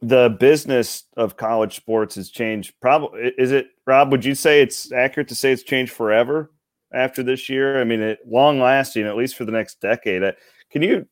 the 0.02 0.36
business 0.40 1.06
of 1.16 1.38
college 1.38 1.76
sports 1.76 2.16
has 2.16 2.30
changed. 2.30 2.74
Probably 2.82 3.32
is 3.38 3.52
it 3.52 3.70
Rob? 3.86 4.12
Would 4.12 4.26
you 4.26 4.36
say 4.36 4.62
it's 4.62 4.92
accurate 4.92 5.28
to 5.30 5.36
say 5.36 5.52
it's 5.52 5.64
changed 5.64 5.92
forever 5.92 6.52
after 6.94 7.24
this 7.24 7.50
year? 7.50 7.82
I 7.82 7.84
mean, 7.84 8.02
it 8.02 8.20
long 8.28 8.60
lasting 8.60 9.08
at 9.08 9.18
least 9.18 9.36
for 9.36 9.46
the 9.46 9.52
next 9.52 9.82
decade. 9.82 10.24
Uh, 10.24 10.34
can 10.70 10.84
you? 10.84 11.08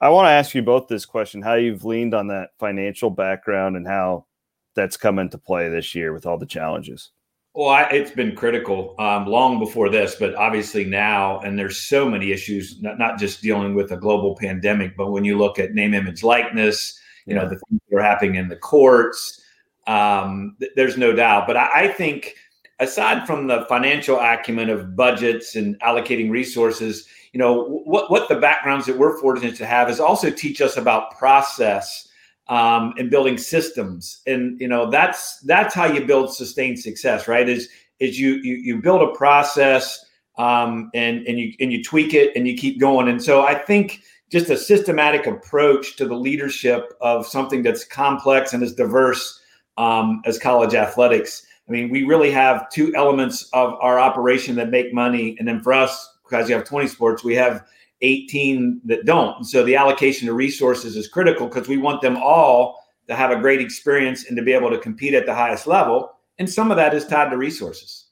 I 0.00 0.08
want 0.08 0.26
to 0.26 0.30
ask 0.30 0.54
you 0.54 0.62
both 0.62 0.88
this 0.88 1.04
question: 1.04 1.42
How 1.42 1.54
you've 1.54 1.84
leaned 1.84 2.14
on 2.14 2.28
that 2.28 2.50
financial 2.58 3.10
background 3.10 3.76
and 3.76 3.86
how 3.86 4.26
that's 4.74 4.96
come 4.96 5.18
into 5.18 5.38
play 5.38 5.68
this 5.68 5.94
year 5.94 6.12
with 6.12 6.26
all 6.26 6.38
the 6.38 6.46
challenges. 6.46 7.10
Well, 7.54 7.68
I, 7.68 7.82
it's 7.84 8.12
been 8.12 8.36
critical 8.36 8.94
um, 9.00 9.26
long 9.26 9.58
before 9.58 9.88
this, 9.88 10.14
but 10.14 10.34
obviously 10.36 10.84
now, 10.84 11.40
and 11.40 11.58
there's 11.58 11.78
so 11.78 12.08
many 12.08 12.30
issues, 12.30 12.80
not, 12.80 12.96
not 12.96 13.18
just 13.18 13.42
dealing 13.42 13.74
with 13.74 13.90
a 13.90 13.96
global 13.96 14.36
pandemic, 14.36 14.96
but 14.96 15.10
when 15.10 15.24
you 15.24 15.36
look 15.36 15.58
at 15.58 15.74
name, 15.74 15.92
image, 15.92 16.22
likeness, 16.22 16.98
you 17.26 17.34
know, 17.34 17.48
the 17.48 17.58
things 17.68 17.80
that 17.90 17.96
are 17.96 18.02
happening 18.02 18.36
in 18.36 18.48
the 18.48 18.56
courts, 18.56 19.42
um, 19.88 20.56
th- 20.60 20.70
there's 20.76 20.96
no 20.96 21.12
doubt. 21.12 21.48
But 21.48 21.56
I, 21.56 21.84
I 21.84 21.88
think 21.88 22.36
aside 22.80 23.26
from 23.26 23.46
the 23.46 23.64
financial 23.68 24.18
acumen 24.18 24.70
of 24.70 24.96
budgets 24.96 25.54
and 25.54 25.78
allocating 25.80 26.30
resources, 26.30 27.06
you 27.32 27.38
know, 27.38 27.82
what, 27.84 28.10
what 28.10 28.28
the 28.28 28.36
backgrounds 28.36 28.86
that 28.86 28.98
we're 28.98 29.18
fortunate 29.20 29.54
to 29.56 29.66
have 29.66 29.88
is 29.88 30.00
also 30.00 30.30
teach 30.30 30.60
us 30.60 30.76
about 30.76 31.16
process 31.16 32.08
um, 32.50 32.92
and 32.98 33.10
building 33.10 33.38
systems. 33.38 34.20
And 34.26 34.60
you 34.60 34.68
know 34.68 34.90
that's 34.90 35.38
that's 35.40 35.74
how 35.74 35.86
you 35.86 36.04
build 36.04 36.34
sustained 36.34 36.78
success, 36.78 37.28
right? 37.28 37.48
Is 37.48 37.68
is 38.00 38.18
you 38.18 38.34
you 38.42 38.56
you 38.56 38.82
build 38.82 39.02
a 39.02 39.16
process 39.16 40.04
um, 40.36 40.90
and 40.92 41.26
and 41.26 41.38
you 41.38 41.54
and 41.60 41.72
you 41.72 41.82
tweak 41.82 42.12
it 42.12 42.32
and 42.34 42.46
you 42.46 42.56
keep 42.56 42.80
going. 42.80 43.08
And 43.08 43.22
so 43.22 43.42
I 43.42 43.54
think 43.54 44.02
just 44.30 44.50
a 44.50 44.56
systematic 44.56 45.26
approach 45.26 45.96
to 45.96 46.06
the 46.06 46.14
leadership 46.14 46.92
of 47.00 47.26
something 47.26 47.62
that's 47.62 47.84
complex 47.84 48.52
and 48.52 48.62
as 48.62 48.74
diverse 48.74 49.40
um, 49.78 50.20
as 50.24 50.38
college 50.38 50.74
athletics. 50.74 51.46
I 51.70 51.72
mean, 51.72 51.88
we 51.88 52.02
really 52.02 52.32
have 52.32 52.68
two 52.70 52.92
elements 52.96 53.48
of 53.52 53.74
our 53.80 54.00
operation 54.00 54.56
that 54.56 54.70
make 54.70 54.92
money, 54.92 55.36
and 55.38 55.46
then 55.46 55.60
for 55.60 55.72
us, 55.72 56.18
because 56.24 56.48
you 56.48 56.56
have 56.56 56.64
20 56.64 56.88
sports, 56.88 57.22
we 57.22 57.36
have 57.36 57.64
18 58.00 58.80
that 58.86 59.04
don't. 59.04 59.36
And 59.36 59.46
so 59.46 59.62
the 59.62 59.76
allocation 59.76 60.28
of 60.28 60.34
resources 60.34 60.96
is 60.96 61.06
critical 61.06 61.46
because 61.46 61.68
we 61.68 61.76
want 61.76 62.02
them 62.02 62.16
all 62.16 62.84
to 63.06 63.14
have 63.14 63.30
a 63.30 63.38
great 63.38 63.60
experience 63.60 64.26
and 64.26 64.36
to 64.36 64.42
be 64.42 64.52
able 64.52 64.70
to 64.70 64.78
compete 64.78 65.14
at 65.14 65.26
the 65.26 65.34
highest 65.34 65.68
level. 65.68 66.10
And 66.40 66.50
some 66.50 66.72
of 66.72 66.76
that 66.76 66.92
is 66.92 67.06
tied 67.06 67.30
to 67.30 67.36
resources. 67.36 68.06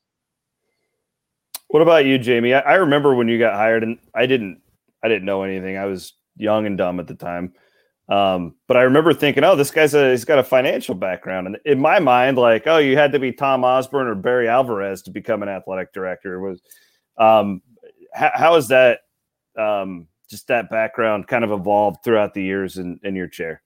What 1.66 1.82
about 1.82 2.04
you, 2.04 2.16
Jamie? 2.16 2.54
I, 2.54 2.60
I 2.60 2.74
remember 2.74 3.16
when 3.16 3.26
you 3.26 3.40
got 3.40 3.54
hired, 3.54 3.82
and 3.82 3.98
I 4.14 4.26
didn't, 4.26 4.60
I 5.02 5.08
didn't 5.08 5.24
know 5.24 5.42
anything. 5.42 5.76
I 5.76 5.86
was 5.86 6.12
young 6.36 6.64
and 6.64 6.78
dumb 6.78 7.00
at 7.00 7.08
the 7.08 7.14
time. 7.14 7.54
Um, 8.08 8.54
but 8.66 8.76
I 8.76 8.82
remember 8.82 9.12
thinking, 9.12 9.44
oh, 9.44 9.54
this 9.54 9.70
guy's 9.70 9.94
a 9.94 10.10
he's 10.10 10.24
got 10.24 10.38
a 10.38 10.44
financial 10.44 10.94
background. 10.94 11.46
And 11.46 11.58
in 11.66 11.78
my 11.78 11.98
mind, 11.98 12.38
like, 12.38 12.66
oh, 12.66 12.78
you 12.78 12.96
had 12.96 13.12
to 13.12 13.18
be 13.18 13.32
Tom 13.32 13.64
Osborne 13.64 14.06
or 14.06 14.14
Barry 14.14 14.48
Alvarez 14.48 15.02
to 15.02 15.10
become 15.10 15.42
an 15.42 15.48
athletic 15.48 15.92
director. 15.92 16.34
It 16.34 16.48
was 16.48 16.62
um, 17.18 17.60
how, 18.14 18.54
has 18.54 18.68
that 18.68 19.00
um, 19.58 20.06
just 20.30 20.46
that 20.48 20.70
background 20.70 21.26
kind 21.26 21.44
of 21.44 21.50
evolved 21.50 22.02
throughout 22.02 22.32
the 22.32 22.42
years 22.42 22.78
in, 22.78 22.98
in 23.02 23.14
your 23.14 23.28
chair? 23.28 23.62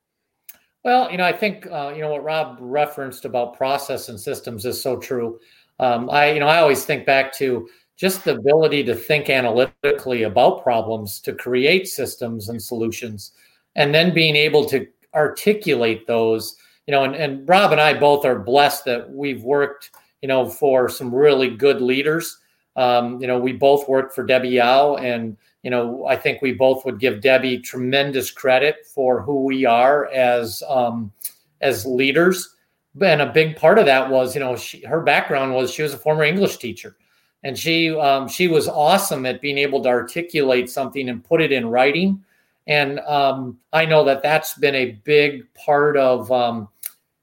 Well, 0.85 1.11
you 1.13 1.19
know, 1.19 1.25
I 1.25 1.33
think 1.33 1.67
uh, 1.71 1.93
you 1.95 2.01
know 2.01 2.11
what 2.11 2.25
Rob 2.25 2.59
referenced 2.61 3.25
about 3.25 3.57
process 3.57 4.09
and 4.09 4.19
systems 4.19 4.65
is 4.65 4.83
so 4.83 4.97
true. 4.97 5.39
Um, 5.79 6.11
I, 6.11 6.33
you 6.33 6.41
know, 6.41 6.49
I 6.49 6.59
always 6.59 6.85
think 6.85 7.07
back 7.07 7.33
to 7.35 7.69
just 7.97 8.25
the 8.25 8.37
ability 8.37 8.83
to 8.85 8.95
think 8.95 9.31
analytically 9.31 10.25
about 10.25 10.63
problems, 10.63 11.21
to 11.21 11.33
create 11.33 11.87
systems 11.87 12.49
and 12.49 12.61
solutions, 12.61 13.33
and 13.77 13.95
then 13.95 14.15
being 14.15 14.37
able 14.37 14.65
to 14.67 14.87
articulate 15.15 16.07
those. 16.07 16.57
You 16.87 16.93
know, 16.93 17.05
and, 17.05 17.15
and 17.15 17.49
Rob 17.49 17.73
and 17.73 17.81
I 17.81 17.95
both 17.95 18.25
are 18.25 18.39
blessed 18.39 18.85
that 18.87 19.11
we've 19.11 19.43
worked, 19.43 19.91
you 20.21 20.29
know, 20.29 20.49
for 20.49 20.89
some 20.89 21.15
really 21.15 21.51
good 21.51 21.81
leaders. 21.81 22.39
Um, 22.75 23.21
you 23.21 23.27
know, 23.27 23.39
we 23.39 23.53
both 23.53 23.89
worked 23.89 24.15
for 24.15 24.25
Debbie 24.25 24.49
Yow 24.49 24.97
and 24.97 25.37
you 25.63 25.71
know, 25.71 26.05
I 26.07 26.17
think 26.17 26.43
we 26.43 26.53
both 26.53 26.85
would 26.85 26.99
give 26.99 27.21
Debbie 27.21 27.59
tremendous 27.59 28.31
credit 28.31 28.85
for 28.85 29.23
who 29.23 29.45
we 29.45 29.65
are 29.65 30.07
as 30.07 30.63
um, 30.69 31.13
as 31.61 31.87
leaders. 31.87 32.57
And 33.01 33.23
a 33.23 33.33
big 33.33 33.57
part 33.57 33.79
of 33.79 33.87
that 33.87 34.11
was, 34.11 34.35
you 34.35 34.41
know, 34.41 34.57
she, 34.57 34.85
her 34.85 35.01
background 35.01 35.55
was 35.55 35.73
she 35.73 35.83
was 35.83 35.95
a 35.95 35.99
former 35.99 36.25
English 36.25 36.57
teacher, 36.59 36.97
and 37.45 37.57
she 37.57 37.91
um, 37.91 38.29
she 38.29 38.49
was 38.49 38.69
awesome 38.69 39.25
at 39.25 39.41
being 39.41 39.57
able 39.57 39.83
to 39.85 39.89
articulate 39.89 40.69
something 40.69 41.09
and 41.09 41.25
put 41.25 41.41
it 41.41 41.53
in 41.53 41.69
writing. 41.69 42.23
And 42.67 43.01
um, 43.01 43.59
I 43.73 43.85
know 43.85 44.05
that 44.05 44.23
that's 44.23 44.55
been 44.55 44.75
a 44.75 44.93
big 45.05 45.53
part 45.55 45.97
of 45.97 46.31
um, 46.31 46.69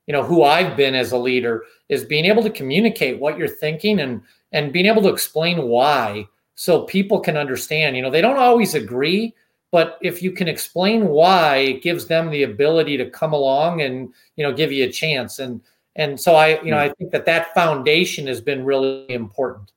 you 0.08 0.14
know 0.14 0.24
who 0.24 0.44
I've 0.44 0.76
been 0.76 0.96
as 0.96 1.12
a 1.12 1.18
leader 1.18 1.64
is 1.88 2.04
being 2.04 2.26
able 2.26 2.44
to 2.44 2.50
communicate 2.50 3.20
what 3.20 3.38
you're 3.38 3.48
thinking 3.48 4.00
and 4.00 4.22
and 4.52 4.74
being 4.74 4.86
able 4.86 5.02
to 5.04 5.10
explain 5.10 5.68
why 5.68 6.28
so 6.56 6.84
people 6.84 7.20
can 7.20 7.38
understand. 7.38 7.96
You 7.96 8.02
know, 8.02 8.10
they 8.10 8.22
don't 8.22 8.38
always 8.38 8.74
agree, 8.74 9.34
but 9.72 9.98
if 10.02 10.22
you 10.22 10.32
can 10.32 10.48
explain 10.48 11.08
why, 11.08 11.58
it 11.58 11.84
gives 11.84 12.08
them 12.08 12.30
the 12.30 12.44
ability 12.44 12.98
to 12.98 13.10
come 13.10 13.34
along 13.34 13.82
and 13.82 14.14
you 14.36 14.44
know 14.44 14.54
give 14.54 14.72
you 14.72 14.86
a 14.86 14.92
chance. 14.92 15.40
And 15.40 15.62
and 15.96 16.20
so 16.20 16.36
I 16.36 16.62
you 16.64 16.72
know 16.72 16.80
I 16.80 16.90
think 16.90 17.12
that 17.12 17.26
that 17.26 17.54
foundation 17.54 18.28
has 18.28 18.42
been 18.42 18.66
really 18.66 19.10
important. 19.10 19.72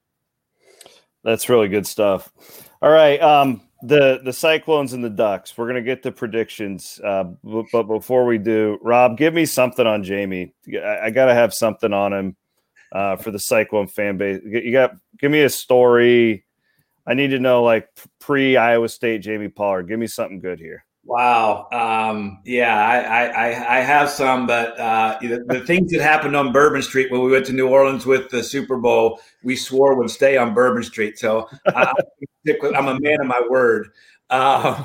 That's 1.22 1.48
really 1.48 1.68
good 1.68 1.87
stuff. 1.87 2.33
All 2.81 2.90
right. 2.90 3.20
Um, 3.22 3.61
the 3.83 4.21
the 4.25 4.33
Cyclones 4.33 4.92
and 4.92 5.05
the 5.05 5.11
Ducks. 5.11 5.57
We're 5.59 5.66
gonna 5.66 5.83
get 5.83 6.03
the 6.03 6.12
predictions, 6.12 7.01
uh, 7.05 7.25
but 7.73 7.85
before 7.85 8.25
we 8.25 8.38
do, 8.38 8.79
Rob, 8.81 9.18
give 9.18 9.35
me 9.35 9.45
something 9.45 9.87
on 9.87 10.05
Jamie. 10.05 10.55
I, 10.73 10.99
I 11.05 11.11
got 11.11 11.27
to 11.27 11.35
have 11.35 11.53
something 11.53 11.92
on 11.92 12.12
him 12.12 12.37
uh, 12.92 13.16
for 13.16 13.31
the 13.31 13.38
Cyclone 13.38 13.88
fan 13.88 14.16
base. 14.16 14.40
You 14.45 14.73
got 14.73 14.95
give 15.18 15.31
me 15.31 15.42
a 15.42 15.51
story, 15.51 16.45
I 17.07 17.14
need 17.14 17.29
to 17.29 17.38
know 17.38 17.62
like 17.62 17.88
pre 18.21 18.57
Iowa 18.57 18.88
State 18.88 19.23
Jamie 19.23 19.49
Pollard. 19.49 19.88
Give 19.88 19.99
me 19.99 20.07
something 20.07 20.38
good 20.38 20.61
here. 20.61 20.85
Wow. 21.05 21.69
Um, 21.73 22.41
yeah, 22.45 22.77
I, 22.77 23.27
I, 23.27 23.79
I 23.79 23.81
have 23.81 24.09
some, 24.09 24.47
but 24.47 24.79
uh, 24.79 25.19
the, 25.21 25.45
the, 25.49 25.61
things 25.61 25.91
that 25.91 26.01
happened 26.01 26.37
on 26.37 26.53
Bourbon 26.53 26.81
Street 26.81 27.11
when 27.11 27.23
we 27.23 27.33
went 27.33 27.45
to 27.47 27.53
New 27.53 27.69
Orleans 27.69 28.07
with 28.07 28.31
the 28.31 28.43
Super 28.43 28.77
Bowl, 28.77 29.21
we 29.43 29.57
swore 29.57 29.97
would 29.97 30.11
stay 30.11 30.37
on 30.37 30.55
Bourbon 30.55 30.85
Street. 30.85 31.19
So 31.19 31.49
I, 31.67 31.93
am 32.47 32.88
a 32.88 33.01
man 33.01 33.21
of 33.21 33.27
my 33.27 33.43
word. 33.51 33.88
Uh, 34.31 34.85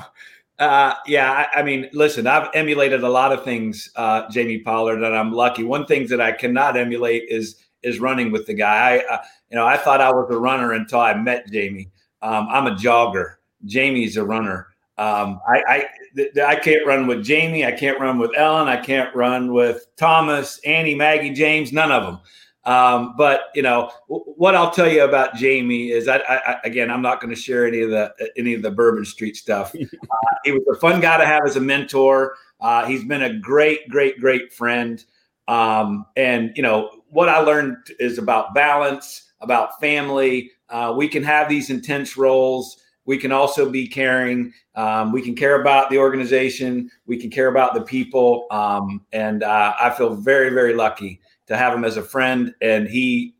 uh, 0.58 0.94
yeah, 1.06 1.30
I, 1.30 1.60
I, 1.60 1.62
mean, 1.62 1.88
listen, 1.92 2.26
I've 2.26 2.50
emulated 2.52 3.04
a 3.04 3.08
lot 3.08 3.32
of 3.32 3.44
things, 3.44 3.88
uh, 3.94 4.28
Jamie 4.28 4.58
Pollard, 4.58 5.02
and 5.04 5.16
I'm 5.16 5.32
lucky. 5.32 5.62
One 5.62 5.86
thing 5.86 6.08
that 6.08 6.20
I 6.20 6.32
cannot 6.32 6.76
emulate 6.76 7.24
is 7.28 7.64
is 7.84 8.00
running 8.00 8.32
with 8.32 8.44
the 8.46 8.54
guy. 8.54 8.96
I, 8.96 9.14
uh, 9.14 9.22
you 9.50 9.56
know, 9.56 9.64
I 9.64 9.76
thought 9.76 10.00
I 10.00 10.10
was 10.10 10.28
a 10.30 10.38
runner 10.38 10.72
until 10.72 10.98
I 10.98 11.14
met 11.14 11.48
Jamie. 11.48 11.92
Um, 12.22 12.48
I'm 12.50 12.66
a 12.66 12.74
jogger. 12.74 13.36
Jamie's 13.64 14.16
a 14.16 14.24
runner. 14.24 14.66
Um, 14.98 15.40
I, 15.48 15.62
I, 15.68 15.84
th- 16.16 16.36
I 16.38 16.56
can't 16.56 16.84
run 16.86 17.06
with 17.06 17.24
Jamie. 17.24 17.64
I 17.64 17.72
can't 17.72 18.00
run 18.00 18.18
with 18.18 18.32
Ellen. 18.36 18.68
I 18.68 18.76
can't 18.76 19.14
run 19.14 19.52
with 19.52 19.86
Thomas, 19.96 20.60
Annie, 20.64 20.96
Maggie, 20.96 21.30
James. 21.30 21.72
None 21.72 21.92
of 21.92 22.04
them. 22.04 22.18
Um, 22.64 23.14
but 23.16 23.44
you 23.54 23.62
know 23.62 23.90
w- 24.08 24.24
what 24.36 24.54
I'll 24.54 24.70
tell 24.72 24.90
you 24.90 25.02
about 25.04 25.36
Jamie 25.36 25.90
is 25.90 26.06
I, 26.06 26.18
I 26.18 26.56
again 26.64 26.90
I'm 26.90 27.00
not 27.00 27.18
going 27.18 27.34
to 27.34 27.40
share 27.40 27.66
any 27.66 27.80
of 27.80 27.90
the 27.90 28.12
any 28.36 28.52
of 28.52 28.60
the 28.60 28.70
Bourbon 28.70 29.04
Street 29.04 29.36
stuff. 29.36 29.74
Uh, 30.10 30.36
he 30.44 30.52
was 30.52 30.62
a 30.70 30.78
fun 30.80 31.00
guy 31.00 31.16
to 31.16 31.24
have 31.24 31.42
as 31.46 31.56
a 31.56 31.60
mentor. 31.60 32.34
Uh, 32.60 32.84
he's 32.86 33.04
been 33.04 33.22
a 33.22 33.38
great, 33.38 33.88
great, 33.88 34.18
great 34.20 34.52
friend. 34.52 35.04
Um, 35.46 36.06
and 36.16 36.52
you 36.56 36.62
know 36.62 36.90
what 37.08 37.28
I 37.28 37.38
learned 37.40 37.76
is 37.98 38.18
about 38.18 38.54
balance, 38.54 39.30
about 39.40 39.80
family, 39.80 40.50
uh, 40.68 40.92
we 40.96 41.08
can 41.08 41.22
have 41.22 41.48
these 41.48 41.70
intense 41.70 42.16
roles. 42.16 42.82
We 43.08 43.16
can 43.16 43.32
also 43.32 43.70
be 43.70 43.88
caring. 43.88 44.52
Um, 44.74 45.12
we 45.12 45.22
can 45.22 45.34
care 45.34 45.62
about 45.62 45.88
the 45.88 45.96
organization. 45.96 46.90
We 47.06 47.16
can 47.16 47.30
care 47.30 47.48
about 47.48 47.72
the 47.72 47.80
people. 47.80 48.46
Um, 48.50 49.00
and 49.12 49.42
uh, 49.42 49.72
I 49.80 49.88
feel 49.96 50.14
very, 50.14 50.50
very 50.50 50.74
lucky 50.74 51.22
to 51.46 51.56
have 51.56 51.72
him 51.72 51.86
as 51.86 51.96
a 51.96 52.02
friend. 52.02 52.54
And 52.60 52.86
he 52.86 53.34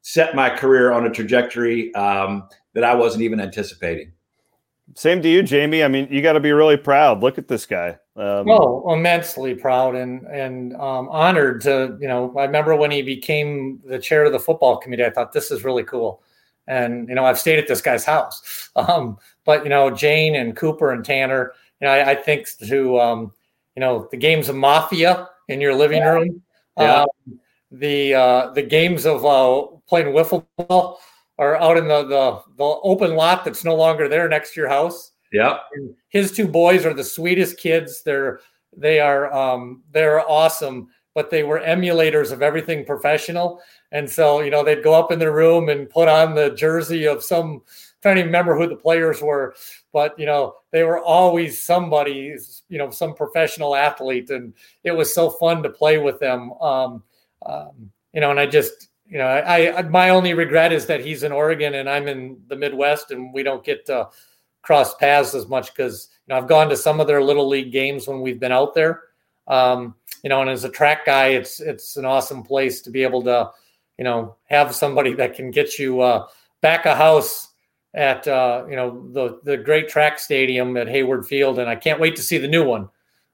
set 0.00 0.34
my 0.34 0.48
career 0.48 0.90
on 0.92 1.04
a 1.04 1.10
trajectory 1.10 1.94
um, 1.94 2.48
that 2.72 2.82
I 2.82 2.94
wasn't 2.94 3.22
even 3.22 3.42
anticipating. 3.42 4.10
Same 4.94 5.20
to 5.20 5.28
you, 5.28 5.42
Jamie. 5.42 5.84
I 5.84 5.88
mean, 5.88 6.08
you 6.10 6.22
got 6.22 6.32
to 6.32 6.40
be 6.40 6.52
really 6.52 6.78
proud. 6.78 7.20
Look 7.20 7.36
at 7.36 7.46
this 7.46 7.66
guy. 7.66 7.98
Um, 8.16 8.48
oh, 8.48 8.90
immensely 8.94 9.54
proud 9.54 9.96
and 9.96 10.26
and 10.28 10.74
um, 10.76 11.10
honored 11.10 11.60
to 11.62 11.96
you 12.00 12.08
know. 12.08 12.34
I 12.38 12.44
remember 12.44 12.74
when 12.74 12.90
he 12.90 13.02
became 13.02 13.80
the 13.84 13.98
chair 13.98 14.24
of 14.24 14.32
the 14.32 14.40
football 14.40 14.78
committee. 14.78 15.04
I 15.04 15.10
thought 15.10 15.32
this 15.32 15.50
is 15.50 15.62
really 15.62 15.84
cool 15.84 16.22
and 16.70 17.08
you 17.08 17.14
know 17.14 17.24
I've 17.24 17.38
stayed 17.38 17.58
at 17.58 17.68
this 17.68 17.82
guy's 17.82 18.04
house. 18.04 18.70
Um, 18.76 19.18
but 19.44 19.64
you 19.64 19.68
know 19.68 19.90
Jane 19.90 20.36
and 20.36 20.56
Cooper 20.56 20.92
and 20.92 21.04
Tanner, 21.04 21.52
you 21.80 21.86
know 21.86 21.92
I, 21.92 22.10
I 22.10 22.14
think 22.14 22.46
to 22.66 23.00
um, 23.00 23.32
you 23.74 23.80
know 23.80 24.08
the 24.10 24.16
games 24.16 24.48
of 24.48 24.56
Mafia 24.56 25.28
in 25.48 25.60
your 25.60 25.74
living 25.74 25.98
yeah. 25.98 26.10
room, 26.10 26.42
yeah. 26.78 27.02
Um, 27.02 27.40
the 27.72 28.14
uh, 28.14 28.50
the 28.52 28.62
games 28.62 29.04
of 29.04 29.24
uh, 29.24 29.66
playing 29.88 30.14
wiffle 30.14 30.46
ball 30.56 31.00
are 31.38 31.56
out 31.56 31.76
in 31.76 31.88
the, 31.88 32.04
the 32.04 32.42
the 32.56 32.64
open 32.64 33.16
lot 33.16 33.44
that's 33.44 33.64
no 33.64 33.74
longer 33.74 34.08
there 34.08 34.28
next 34.28 34.54
to 34.54 34.60
your 34.60 34.68
house. 34.68 35.12
Yeah, 35.32 35.58
his 36.08 36.32
two 36.32 36.46
boys 36.46 36.86
are 36.86 36.94
the 36.94 37.04
sweetest 37.04 37.58
kids. 37.58 38.02
They're 38.02 38.40
they 38.76 39.00
are 39.00 39.32
um, 39.32 39.82
they're 39.90 40.28
awesome, 40.28 40.88
but 41.14 41.30
they 41.30 41.42
were 41.42 41.60
emulators 41.60 42.32
of 42.32 42.42
everything 42.42 42.84
professional. 42.84 43.60
And 43.92 44.08
so, 44.08 44.40
you 44.40 44.50
know, 44.50 44.62
they'd 44.62 44.84
go 44.84 44.94
up 44.94 45.10
in 45.10 45.18
their 45.18 45.32
room 45.32 45.68
and 45.68 45.90
put 45.90 46.08
on 46.08 46.34
the 46.34 46.50
jersey 46.50 47.06
of 47.06 47.22
some 47.22 47.62
trying 48.02 48.16
to 48.16 48.22
remember 48.22 48.56
who 48.56 48.66
the 48.66 48.76
players 48.76 49.20
were, 49.20 49.54
but 49.92 50.18
you 50.18 50.26
know, 50.26 50.54
they 50.70 50.84
were 50.84 51.00
always 51.00 51.62
somebody's, 51.62 52.62
you 52.68 52.78
know, 52.78 52.90
some 52.90 53.14
professional 53.14 53.76
athlete, 53.76 54.30
and 54.30 54.54
it 54.84 54.92
was 54.92 55.14
so 55.14 55.30
fun 55.30 55.62
to 55.62 55.68
play 55.68 55.98
with 55.98 56.18
them. 56.18 56.52
Um, 56.54 57.02
um, 57.44 57.90
you 58.12 58.20
know, 58.20 58.30
and 58.30 58.40
I 58.40 58.46
just, 58.46 58.88
you 59.06 59.18
know, 59.18 59.26
I, 59.26 59.78
I 59.78 59.82
my 59.82 60.10
only 60.10 60.34
regret 60.34 60.72
is 60.72 60.86
that 60.86 61.04
he's 61.04 61.22
in 61.22 61.32
Oregon 61.32 61.74
and 61.74 61.90
I'm 61.90 62.08
in 62.08 62.40
the 62.48 62.56
Midwest, 62.56 63.10
and 63.10 63.34
we 63.34 63.42
don't 63.42 63.64
get 63.64 63.84
to 63.86 64.08
cross 64.62 64.94
paths 64.96 65.34
as 65.34 65.48
much 65.48 65.74
because 65.74 66.08
you 66.26 66.34
know 66.34 66.38
I've 66.40 66.48
gone 66.48 66.68
to 66.68 66.76
some 66.76 67.00
of 67.00 67.06
their 67.06 67.22
little 67.22 67.48
league 67.48 67.72
games 67.72 68.06
when 68.06 68.20
we've 68.20 68.40
been 68.40 68.52
out 68.52 68.74
there. 68.74 69.02
Um, 69.50 69.96
you 70.22 70.30
know, 70.30 70.40
and 70.40 70.48
as 70.48 70.64
a 70.64 70.70
track 70.70 71.04
guy, 71.04 71.28
it's 71.28 71.60
it's 71.60 71.96
an 71.96 72.04
awesome 72.04 72.42
place 72.42 72.80
to 72.82 72.90
be 72.90 73.02
able 73.02 73.22
to, 73.24 73.50
you 73.98 74.04
know, 74.04 74.36
have 74.44 74.74
somebody 74.74 75.12
that 75.14 75.34
can 75.34 75.50
get 75.50 75.78
you 75.78 76.00
uh, 76.00 76.26
back 76.62 76.86
a 76.86 76.94
house 76.94 77.48
at 77.92 78.26
uh, 78.28 78.64
you 78.68 78.76
know 78.76 79.08
the 79.12 79.40
the 79.42 79.56
great 79.56 79.88
track 79.88 80.18
stadium 80.18 80.76
at 80.76 80.88
Hayward 80.88 81.26
Field, 81.26 81.58
and 81.58 81.68
I 81.68 81.74
can't 81.74 82.00
wait 82.00 82.16
to 82.16 82.22
see 82.22 82.38
the 82.38 82.48
new 82.48 82.64
one. 82.64 82.88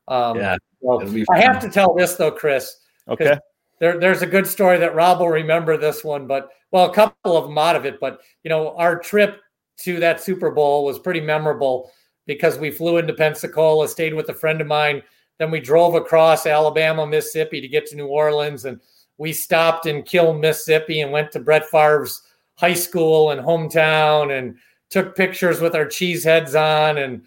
Um, 0.08 0.38
yeah, 0.38 0.56
well, 0.80 1.02
I 1.30 1.40
have 1.40 1.60
to 1.60 1.68
tell 1.68 1.94
this 1.94 2.14
though, 2.14 2.30
Chris. 2.30 2.76
Okay. 3.08 3.38
There, 3.78 3.98
there's 3.98 4.22
a 4.22 4.26
good 4.26 4.46
story 4.46 4.78
that 4.78 4.94
Rob 4.94 5.20
will 5.20 5.28
remember 5.28 5.76
this 5.76 6.02
one, 6.02 6.26
but 6.26 6.48
well, 6.70 6.90
a 6.90 6.94
couple 6.94 7.36
of 7.36 7.44
them 7.44 7.58
out 7.58 7.76
of 7.76 7.84
it. 7.84 8.00
But 8.00 8.20
you 8.42 8.48
know, 8.48 8.74
our 8.76 8.98
trip 8.98 9.40
to 9.80 10.00
that 10.00 10.22
Super 10.22 10.50
Bowl 10.50 10.84
was 10.84 10.98
pretty 10.98 11.20
memorable 11.20 11.90
because 12.26 12.58
we 12.58 12.70
flew 12.70 12.96
into 12.96 13.12
Pensacola, 13.12 13.86
stayed 13.86 14.14
with 14.14 14.30
a 14.30 14.34
friend 14.34 14.62
of 14.62 14.66
mine, 14.66 15.02
then 15.38 15.50
we 15.50 15.60
drove 15.60 15.94
across 15.94 16.46
Alabama, 16.46 17.06
Mississippi 17.06 17.60
to 17.60 17.68
get 17.68 17.86
to 17.86 17.96
New 17.96 18.06
Orleans, 18.06 18.64
and 18.64 18.80
we 19.18 19.32
stopped 19.32 19.86
in 19.86 20.02
Kiln, 20.02 20.40
Mississippi, 20.40 21.00
and 21.00 21.12
went 21.12 21.32
to 21.32 21.40
Brett 21.40 21.66
Favre's 21.66 22.22
high 22.56 22.74
school 22.74 23.30
and 23.30 23.40
hometown 23.40 24.36
and 24.36 24.56
took 24.90 25.16
pictures 25.16 25.60
with 25.60 25.74
our 25.74 25.86
cheese 25.86 26.24
heads 26.24 26.54
on. 26.54 26.98
And 26.98 27.22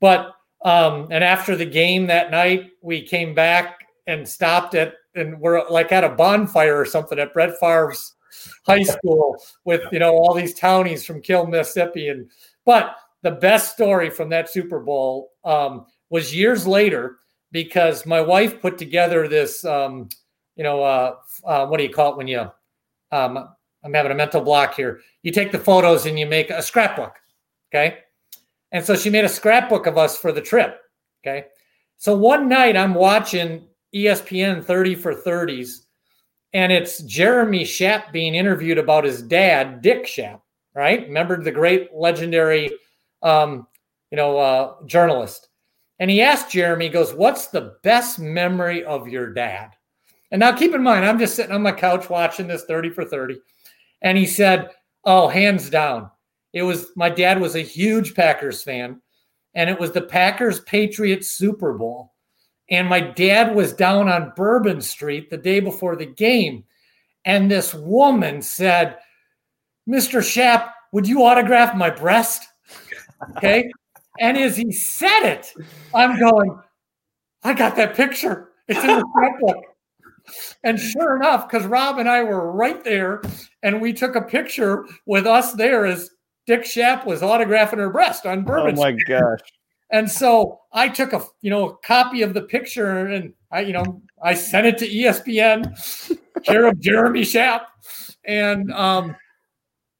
but 0.00 0.34
um 0.64 1.08
and 1.10 1.22
after 1.22 1.56
the 1.56 1.66
game 1.66 2.06
that 2.06 2.30
night 2.30 2.70
we 2.80 3.02
came 3.02 3.34
back 3.34 3.86
and 4.06 4.26
stopped 4.26 4.74
at 4.74 4.94
and 5.14 5.38
we're 5.38 5.68
like 5.68 5.92
at 5.92 6.04
a 6.04 6.08
bonfire 6.08 6.78
or 6.78 6.86
something 6.86 7.18
at 7.18 7.34
Brett 7.34 7.58
Favre's 7.60 8.14
high 8.66 8.82
school 8.82 9.36
with 9.64 9.82
you 9.92 9.98
know 9.98 10.12
all 10.12 10.34
these 10.34 10.54
townies 10.54 11.04
from 11.04 11.20
Kiln, 11.20 11.50
Mississippi. 11.50 12.08
And 12.08 12.30
but 12.64 12.96
the 13.22 13.32
best 13.32 13.72
story 13.72 14.10
from 14.10 14.28
that 14.30 14.50
Super 14.50 14.80
Bowl 14.80 15.30
um, 15.44 15.86
was 16.10 16.34
years 16.34 16.66
later 16.66 17.18
because 17.54 18.04
my 18.04 18.20
wife 18.20 18.60
put 18.60 18.76
together 18.76 19.28
this 19.28 19.64
um, 19.64 20.08
you 20.56 20.64
know 20.64 20.82
uh, 20.82 21.14
uh, 21.46 21.66
what 21.66 21.78
do 21.78 21.84
you 21.84 21.90
call 21.90 22.10
it 22.10 22.18
when 22.18 22.28
you 22.28 22.50
um, 23.12 23.48
I'm 23.84 23.94
having 23.94 24.12
a 24.12 24.16
mental 24.16 24.40
block 24.40 24.74
here. 24.74 25.00
You 25.22 25.30
take 25.30 25.52
the 25.52 25.58
photos 25.58 26.04
and 26.06 26.18
you 26.18 26.26
make 26.26 26.50
a 26.50 26.60
scrapbook. 26.60 27.14
Okay. 27.72 27.98
And 28.72 28.84
so 28.84 28.96
she 28.96 29.08
made 29.08 29.24
a 29.24 29.28
scrapbook 29.28 29.86
of 29.86 29.96
us 29.96 30.18
for 30.18 30.32
the 30.32 30.40
trip. 30.40 30.80
Okay. 31.22 31.46
So 31.98 32.16
one 32.16 32.48
night 32.48 32.76
I'm 32.76 32.94
watching 32.94 33.68
ESPN 33.94 34.64
30 34.64 34.96
for 34.96 35.14
30s, 35.14 35.82
and 36.54 36.72
it's 36.72 37.02
Jeremy 37.02 37.62
Schaap 37.62 38.10
being 38.10 38.34
interviewed 38.34 38.78
about 38.78 39.04
his 39.04 39.22
dad, 39.22 39.80
Dick 39.80 40.06
Schaap, 40.06 40.40
right? 40.74 41.02
Remember 41.02 41.40
the 41.40 41.52
great 41.52 41.94
legendary, 41.94 42.70
um, 43.22 43.68
you 44.10 44.16
know, 44.16 44.38
uh, 44.38 44.74
journalist. 44.86 45.48
And 45.98 46.10
he 46.10 46.22
asked 46.22 46.50
Jeremy, 46.50 46.86
he 46.86 46.90
goes, 46.90 47.14
What's 47.14 47.48
the 47.48 47.76
best 47.82 48.18
memory 48.18 48.84
of 48.84 49.08
your 49.08 49.32
dad? 49.32 49.70
And 50.30 50.40
now 50.40 50.52
keep 50.52 50.74
in 50.74 50.82
mind, 50.82 51.04
I'm 51.04 51.18
just 51.18 51.36
sitting 51.36 51.52
on 51.52 51.62
my 51.62 51.72
couch 51.72 52.10
watching 52.10 52.48
this 52.48 52.64
30 52.64 52.90
for 52.90 53.04
30. 53.04 53.38
And 54.02 54.18
he 54.18 54.26
said, 54.26 54.70
Oh, 55.04 55.28
hands 55.28 55.70
down. 55.70 56.10
It 56.52 56.62
was 56.62 56.88
my 56.96 57.10
dad 57.10 57.40
was 57.40 57.56
a 57.56 57.60
huge 57.60 58.14
Packers 58.14 58.62
fan, 58.62 59.00
and 59.54 59.68
it 59.68 59.78
was 59.78 59.92
the 59.92 60.02
Packers 60.02 60.60
Patriots 60.60 61.30
Super 61.30 61.74
Bowl. 61.74 62.12
And 62.70 62.88
my 62.88 63.00
dad 63.00 63.54
was 63.54 63.72
down 63.72 64.08
on 64.08 64.32
Bourbon 64.36 64.80
Street 64.80 65.30
the 65.30 65.36
day 65.36 65.60
before 65.60 65.96
the 65.96 66.06
game. 66.06 66.64
And 67.24 67.50
this 67.50 67.74
woman 67.74 68.40
said, 68.40 68.96
Mr. 69.88 70.20
Schaap, 70.20 70.70
would 70.92 71.06
you 71.06 71.24
autograph 71.24 71.76
my 71.76 71.90
breast? 71.90 72.46
Okay. 73.38 73.70
And 74.20 74.36
as 74.36 74.56
he 74.56 74.72
said 74.72 75.22
it, 75.24 75.52
I'm 75.94 76.18
going, 76.18 76.58
I 77.42 77.54
got 77.54 77.76
that 77.76 77.94
picture. 77.94 78.50
It's 78.68 78.80
in 78.80 78.86
the 78.86 79.06
scrapbook. 79.10 79.64
And 80.62 80.80
sure 80.80 81.16
enough, 81.16 81.48
because 81.48 81.66
Rob 81.66 81.98
and 81.98 82.08
I 82.08 82.22
were 82.22 82.50
right 82.50 82.82
there, 82.82 83.20
and 83.62 83.80
we 83.80 83.92
took 83.92 84.14
a 84.14 84.22
picture 84.22 84.86
with 85.06 85.26
us 85.26 85.52
there 85.52 85.84
as 85.84 86.10
Dick 86.46 86.62
Schaap 86.62 87.04
was 87.04 87.20
autographing 87.20 87.78
her 87.78 87.90
breast 87.90 88.24
on 88.24 88.44
Bourbon. 88.44 88.78
Oh 88.78 88.82
my 88.82 88.92
Street. 88.92 89.06
gosh! 89.06 89.40
And 89.90 90.10
so 90.10 90.60
I 90.72 90.88
took 90.88 91.12
a 91.12 91.22
you 91.42 91.50
know 91.50 91.70
a 91.70 91.76
copy 91.78 92.22
of 92.22 92.32
the 92.32 92.42
picture, 92.42 93.06
and 93.06 93.34
I 93.50 93.60
you 93.60 93.72
know 93.74 94.02
I 94.22 94.34
sent 94.34 94.66
it 94.66 94.78
to 94.78 94.88
ESPN, 94.88 96.18
care 96.42 96.66
of 96.66 96.80
Jeremy 96.80 97.22
Schaap, 97.22 97.66
and 98.24 98.72
um, 98.72 99.14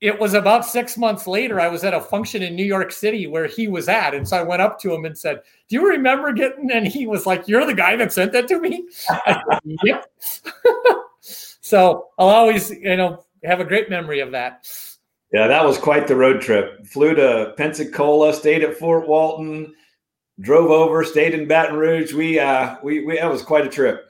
it 0.05 0.21
was 0.21 0.35
about 0.35 0.67
six 0.67 0.99
months 0.99 1.27
later. 1.27 1.59
I 1.59 1.69
was 1.69 1.83
at 1.83 1.95
a 1.95 2.01
function 2.01 2.43
in 2.43 2.55
New 2.55 2.65
York 2.65 2.93
City 2.93 3.27
where 3.27 3.47
he 3.47 3.69
was 3.69 3.89
at. 3.89 4.13
And 4.13 4.29
so 4.29 4.37
I 4.37 4.43
went 4.43 4.61
up 4.61 4.79
to 4.81 4.93
him 4.93 5.07
and 5.07 5.17
said, 5.17 5.41
Do 5.67 5.77
you 5.77 5.89
remember 5.89 6.31
getting? 6.35 6.71
And 6.71 6.87
he 6.87 7.07
was 7.07 7.25
like, 7.25 7.49
You're 7.49 7.65
the 7.65 7.73
guy 7.73 7.97
that 7.97 8.13
sent 8.13 8.33
that 8.33 8.47
to 8.49 8.61
me? 8.61 8.85
Said, 8.91 9.19
yep. 9.83 10.05
so 11.21 12.09
I'll 12.19 12.29
always, 12.29 12.69
you 12.71 12.99
know, 12.99 13.25
have 13.45 13.61
a 13.61 13.65
great 13.65 13.89
memory 13.89 14.21
of 14.21 14.33
that. 14.33 14.69
Yeah, 15.33 15.47
that 15.47 15.65
was 15.65 15.79
quite 15.79 16.07
the 16.07 16.17
road 16.17 16.43
trip. 16.43 16.87
Flew 16.87 17.15
to 17.15 17.55
Pensacola, 17.57 18.35
stayed 18.35 18.63
at 18.63 18.77
Fort 18.77 19.09
Walton, 19.09 19.75
drove 20.39 20.71
over, 20.71 21.03
stayed 21.03 21.33
in 21.33 21.49
Baton 21.49 21.79
Rouge. 21.79 22.13
We, 22.13 22.39
uh, 22.39 22.77
we, 22.83 23.07
we, 23.07 23.17
that 23.17 23.33
was 23.33 23.41
quite 23.41 23.67
a 23.67 23.71
trip. 23.71 24.07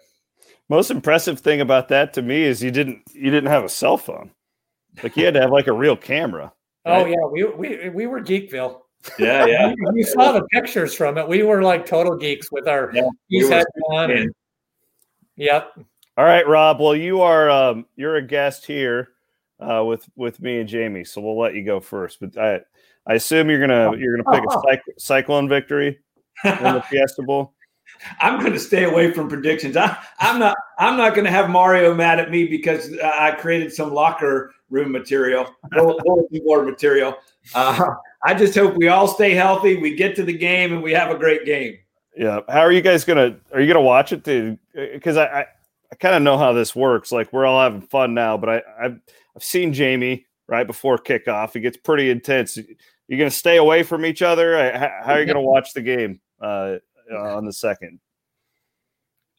Most 0.69 0.91
impressive 0.91 1.39
thing 1.39 1.61
about 1.61 1.87
that 1.89 2.15
to 2.15 2.23
me 2.23 2.43
is 2.43 2.65
you 2.65 2.73
didn't, 2.73 3.03
you 3.13 3.31
didn't 3.31 3.51
have 3.51 3.63
a 3.63 3.69
cell 3.69 3.97
phone. 3.97 4.33
Like 5.03 5.17
you 5.17 5.25
had 5.25 5.35
to 5.35 5.41
have 5.41 5.51
like 5.51 5.67
a 5.67 5.73
real 5.73 5.97
camera. 5.97 6.53
Oh, 6.85 6.93
right? 6.93 7.03
Oh 7.03 7.07
yeah, 7.07 7.27
we 7.31 7.45
we 7.45 7.89
we 7.91 8.07
were 8.07 8.21
Geekville. 8.21 8.81
Yeah, 9.19 9.47
yeah. 9.47 9.75
we, 9.93 10.03
saw 10.03 10.33
the 10.33 10.47
pictures 10.53 10.95
from 10.95 11.19
it. 11.19 11.29
We 11.29 11.43
were 11.43 11.63
like 11.63 11.87
total 11.87 12.17
geeks 12.17 12.51
with 12.51 12.69
our 12.69 12.91
yeah, 12.95 13.09
we 13.31 13.49
head 13.49 13.65
on. 13.91 14.11
And, 14.11 14.35
yep. 15.37 15.73
All 16.17 16.25
right, 16.25 16.47
Rob. 16.47 16.81
Well, 16.81 16.95
you 16.95 17.21
are 17.21 17.51
um, 17.51 17.87
you're 17.97 18.17
a 18.17 18.23
guest 18.23 18.67
here 18.67 19.09
uh, 19.61 19.85
with 19.85 20.09
with 20.17 20.41
me 20.41 20.61
and 20.61 20.69
Jamie, 20.69 21.05
so 21.05 21.21
we'll 21.21 21.39
let 21.39 21.55
you 21.55 21.65
go 21.65 21.81
first. 21.81 22.21
But 22.21 22.39
I 22.39 22.61
I 23.07 23.15
assume 23.15 23.51
you're 23.51 23.61
gonna 23.61 23.97
you're 23.97 24.17
gonna 24.17 24.39
pick 24.39 24.49
a 24.49 24.57
cyc- 24.67 24.99
cyclone 24.99 25.49
victory 25.49 25.99
in 26.45 26.63
the 26.63 26.85
Fiesta 26.89 27.23
Bowl. 27.23 27.54
I'm 28.21 28.41
going 28.41 28.53
to 28.53 28.61
stay 28.61 28.85
away 28.85 29.13
from 29.13 29.29
predictions. 29.29 29.77
I, 29.77 29.97
am 30.21 30.39
not. 30.39 30.57
I'm 30.79 30.97
not 30.97 31.15
going 31.15 31.25
to 31.25 31.31
have 31.31 31.51
Mario 31.51 31.95
mad 31.95 32.19
at 32.19 32.31
me 32.31 32.47
because 32.47 32.91
I 32.99 33.33
created 33.33 33.73
some 33.73 33.93
locker 33.93 34.53
room 34.71 34.93
material, 34.93 35.55
board 35.73 36.67
material. 36.67 37.17
Uh, 37.55 37.95
I 38.25 38.35
just 38.35 38.55
hope 38.55 38.77
we 38.77 38.89
all 38.89 39.07
stay 39.07 39.35
healthy. 39.35 39.77
We 39.77 39.95
get 39.95 40.17
to 40.17 40.23
the 40.25 40.37
game 40.37 40.73
and 40.73 40.83
we 40.83 40.93
have 40.93 41.11
a 41.11 41.19
great 41.19 41.45
game. 41.45 41.79
Yeah. 42.17 42.41
How 42.49 42.61
are 42.61 42.73
you 42.73 42.83
guys 42.83 43.05
gonna? 43.05 43.37
Are 43.53 43.61
you 43.61 43.67
gonna 43.67 43.81
watch 43.81 44.13
it? 44.13 44.25
Because 44.73 45.17
I, 45.17 45.27
I, 45.27 45.47
I 45.93 45.97
kind 45.97 46.15
of 46.15 46.23
know 46.23 46.39
how 46.39 46.53
this 46.53 46.75
works. 46.75 47.11
Like 47.13 47.33
we're 47.33 47.47
all 47.47 47.63
having 47.63 47.83
fun 47.83 48.15
now, 48.15 48.37
but 48.37 48.49
I, 48.49 48.63
I've 48.81 49.01
I've 49.37 49.45
seen 49.45 49.73
Jamie 49.73 50.27
right 50.47 50.67
before 50.67 50.99
kickoff. 50.99 51.57
It 51.57 51.61
gets 51.61 51.77
pretty 51.77 52.11
intense. 52.11 52.57
You're 53.09 53.19
gonna 53.19 53.31
stay 53.31 53.57
away 53.57 53.83
from 53.83 54.07
each 54.07 54.23
other. 54.23 54.57
How, 54.77 55.15
are 55.15 55.21
you 55.21 55.27
gonna 55.27 55.41
watch 55.43 55.73
the 55.73 55.83
game? 55.83 56.21
Uh, 56.41 56.77
uh, 57.13 57.37
on 57.37 57.45
the 57.45 57.53
second. 57.53 58.01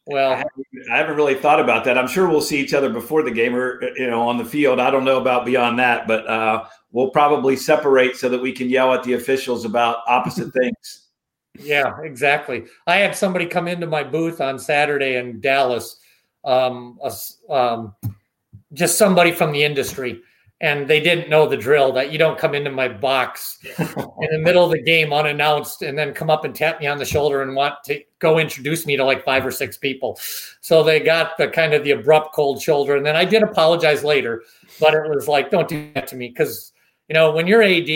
Well, 0.06 0.32
I 0.32 0.36
haven't, 0.36 0.90
I 0.92 0.96
haven't, 0.96 1.16
really 1.16 1.34
thought 1.34 1.58
about 1.58 1.84
that. 1.84 1.98
I'm 1.98 2.06
sure 2.06 2.28
we'll 2.28 2.40
see 2.40 2.60
each 2.60 2.74
other 2.74 2.88
before 2.88 3.24
the 3.24 3.30
game 3.30 3.56
or 3.56 3.82
you 3.96 4.08
know 4.08 4.28
on 4.28 4.38
the 4.38 4.44
field. 4.44 4.78
I 4.78 4.90
don't 4.90 5.04
know 5.04 5.20
about 5.20 5.44
beyond 5.44 5.80
that, 5.80 6.06
but 6.06 6.26
uh, 6.28 6.64
we'll 6.92 7.10
probably 7.10 7.56
separate 7.56 8.16
so 8.16 8.28
that 8.28 8.40
we 8.40 8.52
can 8.52 8.70
yell 8.70 8.94
at 8.94 9.02
the 9.02 9.14
officials 9.14 9.64
about 9.64 9.98
opposite 10.06 10.52
things. 10.60 11.08
Yeah, 11.58 12.00
exactly. 12.02 12.66
I 12.86 12.96
had 12.96 13.16
somebody 13.16 13.46
come 13.46 13.66
into 13.66 13.86
my 13.86 14.04
booth 14.04 14.40
on 14.40 14.58
Saturday 14.58 15.16
in 15.16 15.40
Dallas, 15.40 15.98
um, 16.44 16.98
a, 17.02 17.12
um, 17.52 17.94
just 18.74 18.98
somebody 18.98 19.32
from 19.32 19.52
the 19.52 19.64
industry, 19.64 20.20
and 20.60 20.88
they 20.88 21.00
didn't 21.00 21.28
know 21.28 21.46
the 21.46 21.56
drill 21.56 21.92
that 21.92 22.10
you 22.10 22.18
don't 22.18 22.38
come 22.38 22.54
into 22.54 22.70
my 22.70 22.88
box 22.88 23.58
in 23.78 24.28
the 24.30 24.38
middle 24.38 24.64
of 24.64 24.70
the 24.70 24.82
game 24.82 25.12
unannounced 25.12 25.82
and 25.82 25.98
then 25.98 26.14
come 26.14 26.30
up 26.30 26.44
and 26.46 26.54
tap 26.54 26.80
me 26.80 26.86
on 26.86 26.96
the 26.96 27.04
shoulder 27.04 27.42
and 27.42 27.54
want 27.54 27.74
to 27.84 28.02
go 28.20 28.38
introduce 28.38 28.86
me 28.86 28.96
to 28.96 29.04
like 29.04 29.22
five 29.22 29.44
or 29.44 29.50
six 29.50 29.76
people. 29.76 30.18
So 30.62 30.82
they 30.82 31.00
got 31.00 31.36
the 31.36 31.48
kind 31.48 31.74
of 31.74 31.84
the 31.84 31.90
abrupt 31.90 32.34
cold 32.34 32.62
shoulder. 32.62 32.96
And 32.96 33.04
then 33.04 33.16
I 33.16 33.26
did 33.26 33.42
apologize 33.42 34.02
later, 34.02 34.44
but 34.80 34.94
it 34.94 35.02
was 35.08 35.28
like, 35.28 35.50
don't 35.50 35.68
do 35.68 35.90
that 35.94 36.06
to 36.08 36.16
me. 36.16 36.32
Cause 36.32 36.72
you 37.08 37.14
know, 37.14 37.32
when 37.32 37.46
you're 37.46 37.62
AD, 37.62 37.90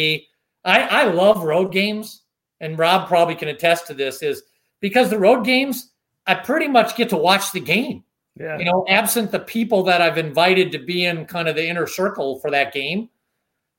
I, 0.65 0.83
I 0.83 1.05
love 1.05 1.43
road 1.43 1.73
games 1.73 2.23
and 2.61 2.79
Rob 2.79 3.09
probably 3.09 3.37
can 3.37 3.49
attest 3.49 3.87
to 3.87 3.95
this 3.95 4.23
is 4.23 4.43
because 4.81 5.09
the 5.09 5.19
road 5.19 5.45
games, 5.45 5.93
I 6.27 6.35
pretty 6.35 6.69
much 6.69 6.95
get 6.95 7.09
to 7.09 7.17
watch 7.17 7.53
the 7.53 7.61
game. 7.61 8.05
Yeah. 8.37 8.59
You 8.59 8.65
know, 8.65 8.85
absent 8.89 9.31
the 9.31 9.41
people 9.41 9.83
that 9.85 10.01
I've 10.01 10.19
invited 10.19 10.73
to 10.73 10.79
be 10.79 11.05
in 11.05 11.27
kind 11.27 11.49
of 11.49 11.57
the 11.57 11.67
inner 11.67 11.87
circle 11.87 12.39
for 12.39 12.51
that 12.51 12.73
game, 12.73 13.09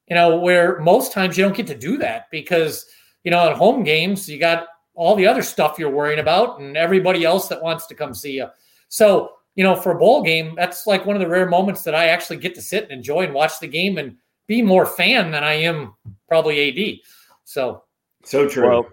you 0.08 0.16
know, 0.16 0.38
where 0.38 0.80
most 0.80 1.14
times 1.14 1.38
you 1.38 1.44
don't 1.44 1.56
get 1.56 1.68
to 1.68 1.78
do 1.78 1.98
that 1.98 2.30
because, 2.32 2.86
you 3.24 3.32
know, 3.32 3.50
at 3.50 3.58
home 3.58 3.84
games, 3.84 4.30
you 4.30 4.40
got 4.40 4.68
all 4.94 5.16
the 5.16 5.26
other 5.26 5.42
stuff 5.42 5.80
you're 5.80 5.90
worrying 5.90 6.20
about 6.20 6.60
and 6.60 6.76
everybody 6.76 7.24
else 7.24 7.48
that 7.48 7.62
wants 7.62 7.88
to 7.88 7.96
come 7.96 8.14
see 8.14 8.34
you. 8.34 8.48
So, 8.90 9.34
you 9.56 9.64
know, 9.64 9.76
for 9.76 9.94
a 9.94 9.98
bowl 9.98 10.22
game, 10.22 10.54
that's 10.56 10.86
like 10.86 11.06
one 11.06 11.16
of 11.16 11.22
the 11.22 11.28
rare 11.28 11.48
moments 11.48 11.84
that 11.84 11.96
I 11.96 12.08
actually 12.08 12.38
get 12.38 12.56
to 12.56 12.62
sit 12.62 12.84
and 12.84 12.92
enjoy 12.92 13.22
and 13.22 13.34
watch 13.34 13.60
the 13.60 13.68
game 13.68 13.98
and 13.98 14.18
be 14.48 14.62
more 14.62 14.86
fan 14.86 15.32
than 15.32 15.44
I 15.44 15.54
am 15.54 15.96
probably 16.28 16.70
AD. 16.70 17.00
So, 17.46 17.84
so 18.24 18.48
true. 18.48 18.68
Well, 18.68 18.88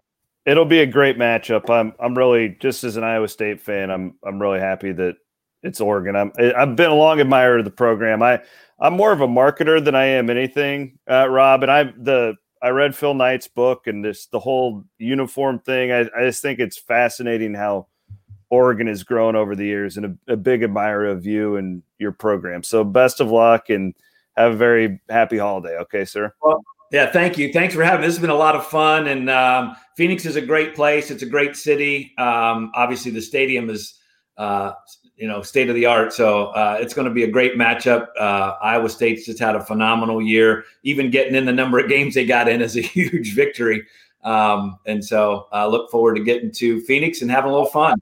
it'll 0.47 0.65
be 0.65 0.81
a 0.81 0.87
great 0.87 1.19
matchup. 1.19 1.69
I'm 1.69 1.93
I'm 2.01 2.17
really 2.17 2.57
just 2.61 2.85
as 2.85 2.97
an 2.97 3.05
Iowa 3.05 3.29
State 3.29 3.61
fan, 3.61 3.91
I'm 3.91 4.15
I'm 4.25 4.41
really 4.41 4.61
happy 4.61 4.93
that 4.93 5.17
it's 5.63 5.81
Oregon. 5.81 6.17
I'm 6.17 6.33
I've 6.39 6.77
been 6.77 6.91
a 6.91 6.95
long 6.95 7.21
admirer 7.21 7.59
of 7.59 7.65
the 7.65 7.71
program. 7.71 8.23
I 8.23 8.41
I'm 8.81 8.95
more 8.95 9.13
of 9.13 9.21
a 9.21 9.27
marketer 9.27 9.85
than 9.85 9.95
I 9.95 10.05
am 10.05 10.31
anything, 10.31 10.99
uh, 11.11 11.29
Rob. 11.29 11.63
And 11.63 11.73
I 11.73 11.85
the 11.85 12.37
I 12.63 12.71
read 12.71 12.95
Phil 12.95 13.15
Knight's 13.15 13.49
book 13.49 13.87
and 13.87 14.05
this 14.05 14.27
the 14.27 14.41
whole 14.41 14.85
uniform 14.99 15.61
thing. 15.61 15.93
I, 15.93 16.09
I 16.17 16.27
just 16.27 16.43
think 16.43 16.59
it's 16.59 16.79
fascinating 16.79 17.55
how 17.55 17.87
Oregon 18.51 18.87
has 18.87 19.03
grown 19.03 19.37
over 19.37 19.55
the 19.55 19.67
years, 19.67 19.97
and 19.97 20.19
a, 20.29 20.33
a 20.33 20.37
big 20.37 20.63
admirer 20.63 21.07
of 21.07 21.27
you 21.27 21.57
and 21.57 21.83
your 21.99 22.13
program. 22.13 22.63
So 22.63 22.83
best 22.85 23.21
of 23.21 23.31
luck 23.31 23.69
and 23.69 23.95
have 24.37 24.53
a 24.53 24.57
very 24.57 25.01
happy 25.09 25.39
holiday. 25.39 25.77
Okay, 25.79 26.05
sir. 26.05 26.33
Well, 26.43 26.63
yeah, 26.91 27.11
thank 27.11 27.37
you. 27.37 27.53
Thanks 27.53 27.75
for 27.75 27.85
having. 27.85 28.07
This 28.07 28.15
has 28.15 28.21
been 28.21 28.31
a 28.31 28.35
lot 28.35 28.57
of 28.57 28.67
fun, 28.67 29.07
and 29.07 29.29
um, 29.29 29.77
Phoenix 29.97 30.25
is 30.25 30.37
a 30.37 30.41
great 30.41 30.75
place. 30.75 31.11
It's 31.11 31.23
a 31.23 31.27
great 31.27 31.57
city. 31.57 32.15
Um, 32.17 32.71
obviously, 32.75 33.11
the 33.11 33.21
stadium 33.21 33.69
is, 33.69 34.01
uh, 34.39 34.73
you 35.19 35.27
know, 35.27 35.43
state 35.43 35.69
of 35.69 35.75
the 35.75 35.85
art. 35.85 36.13
So 36.13 36.47
uh, 36.49 36.79
it's 36.81 36.95
going 36.95 37.09
to 37.09 37.13
be 37.13 37.25
a 37.25 37.31
great 37.31 37.57
matchup. 37.57 38.09
Uh, 38.19 38.55
Iowa 38.63 38.89
State's 38.89 39.27
just 39.27 39.39
had 39.39 39.57
a 39.57 39.65
phenomenal 39.65 40.23
year. 40.23 40.65
Even 40.85 41.11
getting 41.11 41.35
in 41.35 41.45
the 41.45 41.53
number 41.53 41.79
of 41.79 41.89
games 41.89 42.15
they 42.15 42.25
got 42.25 42.49
in 42.49 42.63
is 42.63 42.77
a 42.77 42.81
huge 42.83 43.35
victory. 43.35 43.85
Um, 44.25 44.79
and 44.87 45.05
so 45.05 45.49
I 45.53 45.67
look 45.67 45.91
forward 45.91 46.17
to 46.17 46.25
getting 46.25 46.53
to 46.53 46.81
Phoenix 46.81 47.23
and 47.23 47.31
having 47.31 47.51
a 47.51 47.53
little 47.53 47.69
fun. 47.69 47.99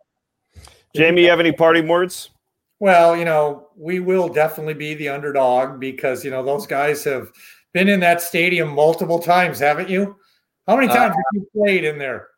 Jamie, 0.95 1.23
you 1.23 1.31
have 1.31 1.41
any 1.41 1.53
parting 1.53 1.89
words? 1.89 2.31
Well, 2.79 3.17
you 3.17 3.25
know, 3.25 3.69
we 3.77 4.01
will 4.01 4.29
definitely 4.29 4.75
be 4.75 4.95
the 4.95 5.09
underdog 5.09 5.81
because 5.81 6.25
you 6.25 6.31
know 6.31 6.43
those 6.43 6.67
guys 6.67 7.05
have 7.05 7.33
been 7.73 7.89
in 7.89 8.01
that 8.01 8.21
stadium 8.21 8.75
multiple 8.75 9.19
times, 9.19 9.59
haven't 9.59 9.89
you? 9.89 10.17
How 10.67 10.77
many 10.77 10.89
times 10.89 11.15
uh, 11.15 11.17
have 11.17 11.17
you 11.35 11.49
played 11.55 11.85
in 11.85 11.99
there? 11.99 12.29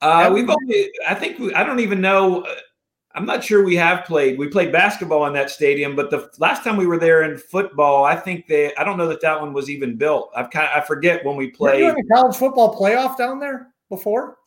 Uh, 0.00 0.30
we've 0.32 0.48
only, 0.48 0.90
I 1.08 1.14
think, 1.14 1.54
I 1.54 1.64
don't 1.64 1.80
even 1.80 2.00
know. 2.00 2.44
I'm 3.14 3.26
not 3.26 3.44
sure 3.44 3.62
we 3.64 3.76
have 3.76 4.04
played. 4.04 4.38
We 4.38 4.48
played 4.48 4.72
basketball 4.72 5.26
in 5.26 5.32
that 5.34 5.48
stadium, 5.48 5.94
but 5.94 6.10
the 6.10 6.28
last 6.38 6.64
time 6.64 6.76
we 6.76 6.86
were 6.86 6.98
there 6.98 7.22
in 7.22 7.38
football, 7.38 8.04
I 8.04 8.16
think 8.16 8.48
they, 8.48 8.74
I 8.74 8.82
don't 8.82 8.98
know 8.98 9.06
that 9.06 9.20
that 9.20 9.40
one 9.40 9.52
was 9.52 9.70
even 9.70 9.96
built. 9.96 10.32
I've 10.34 10.50
kind 10.50 10.66
of, 10.66 10.82
I 10.82 10.84
forget 10.84 11.24
when 11.24 11.36
we 11.36 11.50
played. 11.50 11.82
Were 11.82 11.90
you 11.90 11.96
in 11.96 12.08
college 12.12 12.36
football 12.36 12.76
playoff 12.76 13.16
down 13.16 13.38
there 13.38 13.68
before? 13.88 14.38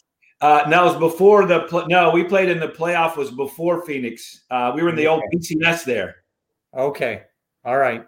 Uh, 0.41 0.63
no, 0.67 0.83
it 0.83 0.99
was 0.99 1.11
before 1.11 1.45
the, 1.45 1.61
pl- 1.61 1.87
no, 1.87 2.11
we 2.11 2.25
played 2.25 2.49
in 2.49 2.59
the 2.59 2.67
playoff 2.67 3.15
was 3.15 3.31
before 3.31 3.85
Phoenix. 3.85 4.41
Uh, 4.51 4.73
we 4.75 4.83
were 4.83 4.89
in 4.89 4.95
the 4.97 5.07
old 5.07 5.23
BCS 5.33 5.85
there. 5.85 6.17
Okay. 6.75 7.23
All 7.63 7.77
right. 7.77 8.05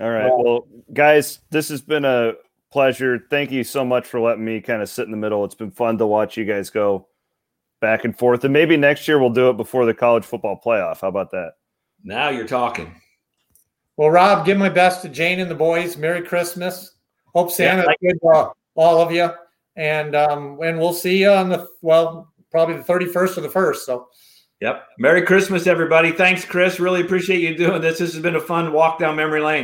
All 0.00 0.10
right. 0.10 0.26
Well, 0.26 0.66
guys, 0.92 1.40
this 1.50 1.68
has 1.68 1.82
been 1.82 2.06
a 2.06 2.32
pleasure. 2.72 3.26
Thank 3.28 3.50
you 3.50 3.62
so 3.62 3.84
much 3.84 4.06
for 4.06 4.20
letting 4.20 4.44
me 4.44 4.62
kind 4.62 4.80
of 4.80 4.88
sit 4.88 5.04
in 5.04 5.10
the 5.10 5.16
middle. 5.18 5.44
It's 5.44 5.54
been 5.54 5.70
fun 5.70 5.98
to 5.98 6.06
watch 6.06 6.38
you 6.38 6.46
guys 6.46 6.70
go 6.70 7.08
back 7.80 8.04
and 8.04 8.16
forth. 8.16 8.44
And 8.44 8.52
maybe 8.52 8.76
next 8.76 9.06
year 9.08 9.18
we'll 9.18 9.30
do 9.30 9.50
it 9.50 9.56
before 9.56 9.86
the 9.86 9.94
college 9.94 10.24
football 10.24 10.60
playoff. 10.64 11.00
How 11.00 11.08
about 11.08 11.30
that? 11.32 11.52
Now 12.04 12.28
you're 12.28 12.46
talking. 12.46 12.94
Well, 13.96 14.10
Rob, 14.10 14.46
give 14.46 14.58
my 14.58 14.68
best 14.68 15.02
to 15.02 15.08
Jane 15.08 15.40
and 15.40 15.50
the 15.50 15.54
boys. 15.54 15.96
Merry 15.96 16.22
Christmas. 16.22 16.92
Hope 17.34 17.50
Santa 17.50 17.84
yeah, 18.00 18.10
good 18.10 18.18
to 18.22 18.52
all 18.76 19.00
of 19.00 19.12
you. 19.12 19.30
And 19.76 20.14
um, 20.14 20.58
and 20.62 20.78
we'll 20.78 20.92
see 20.92 21.18
you 21.18 21.30
on 21.30 21.48
the 21.48 21.68
well, 21.82 22.32
probably 22.50 22.76
the 22.76 22.82
31st 22.82 23.38
or 23.38 23.40
the 23.42 23.50
first. 23.50 23.86
So 23.86 24.08
Yep. 24.60 24.88
Merry 24.98 25.22
Christmas, 25.22 25.68
everybody. 25.68 26.10
Thanks, 26.10 26.44
Chris. 26.44 26.80
Really 26.80 27.00
appreciate 27.00 27.40
you 27.40 27.56
doing 27.56 27.80
this. 27.80 27.98
This 27.98 28.12
has 28.12 28.22
been 28.22 28.34
a 28.34 28.40
fun 28.40 28.72
walk 28.72 28.98
down 28.98 29.14
memory 29.14 29.40
lane. 29.40 29.56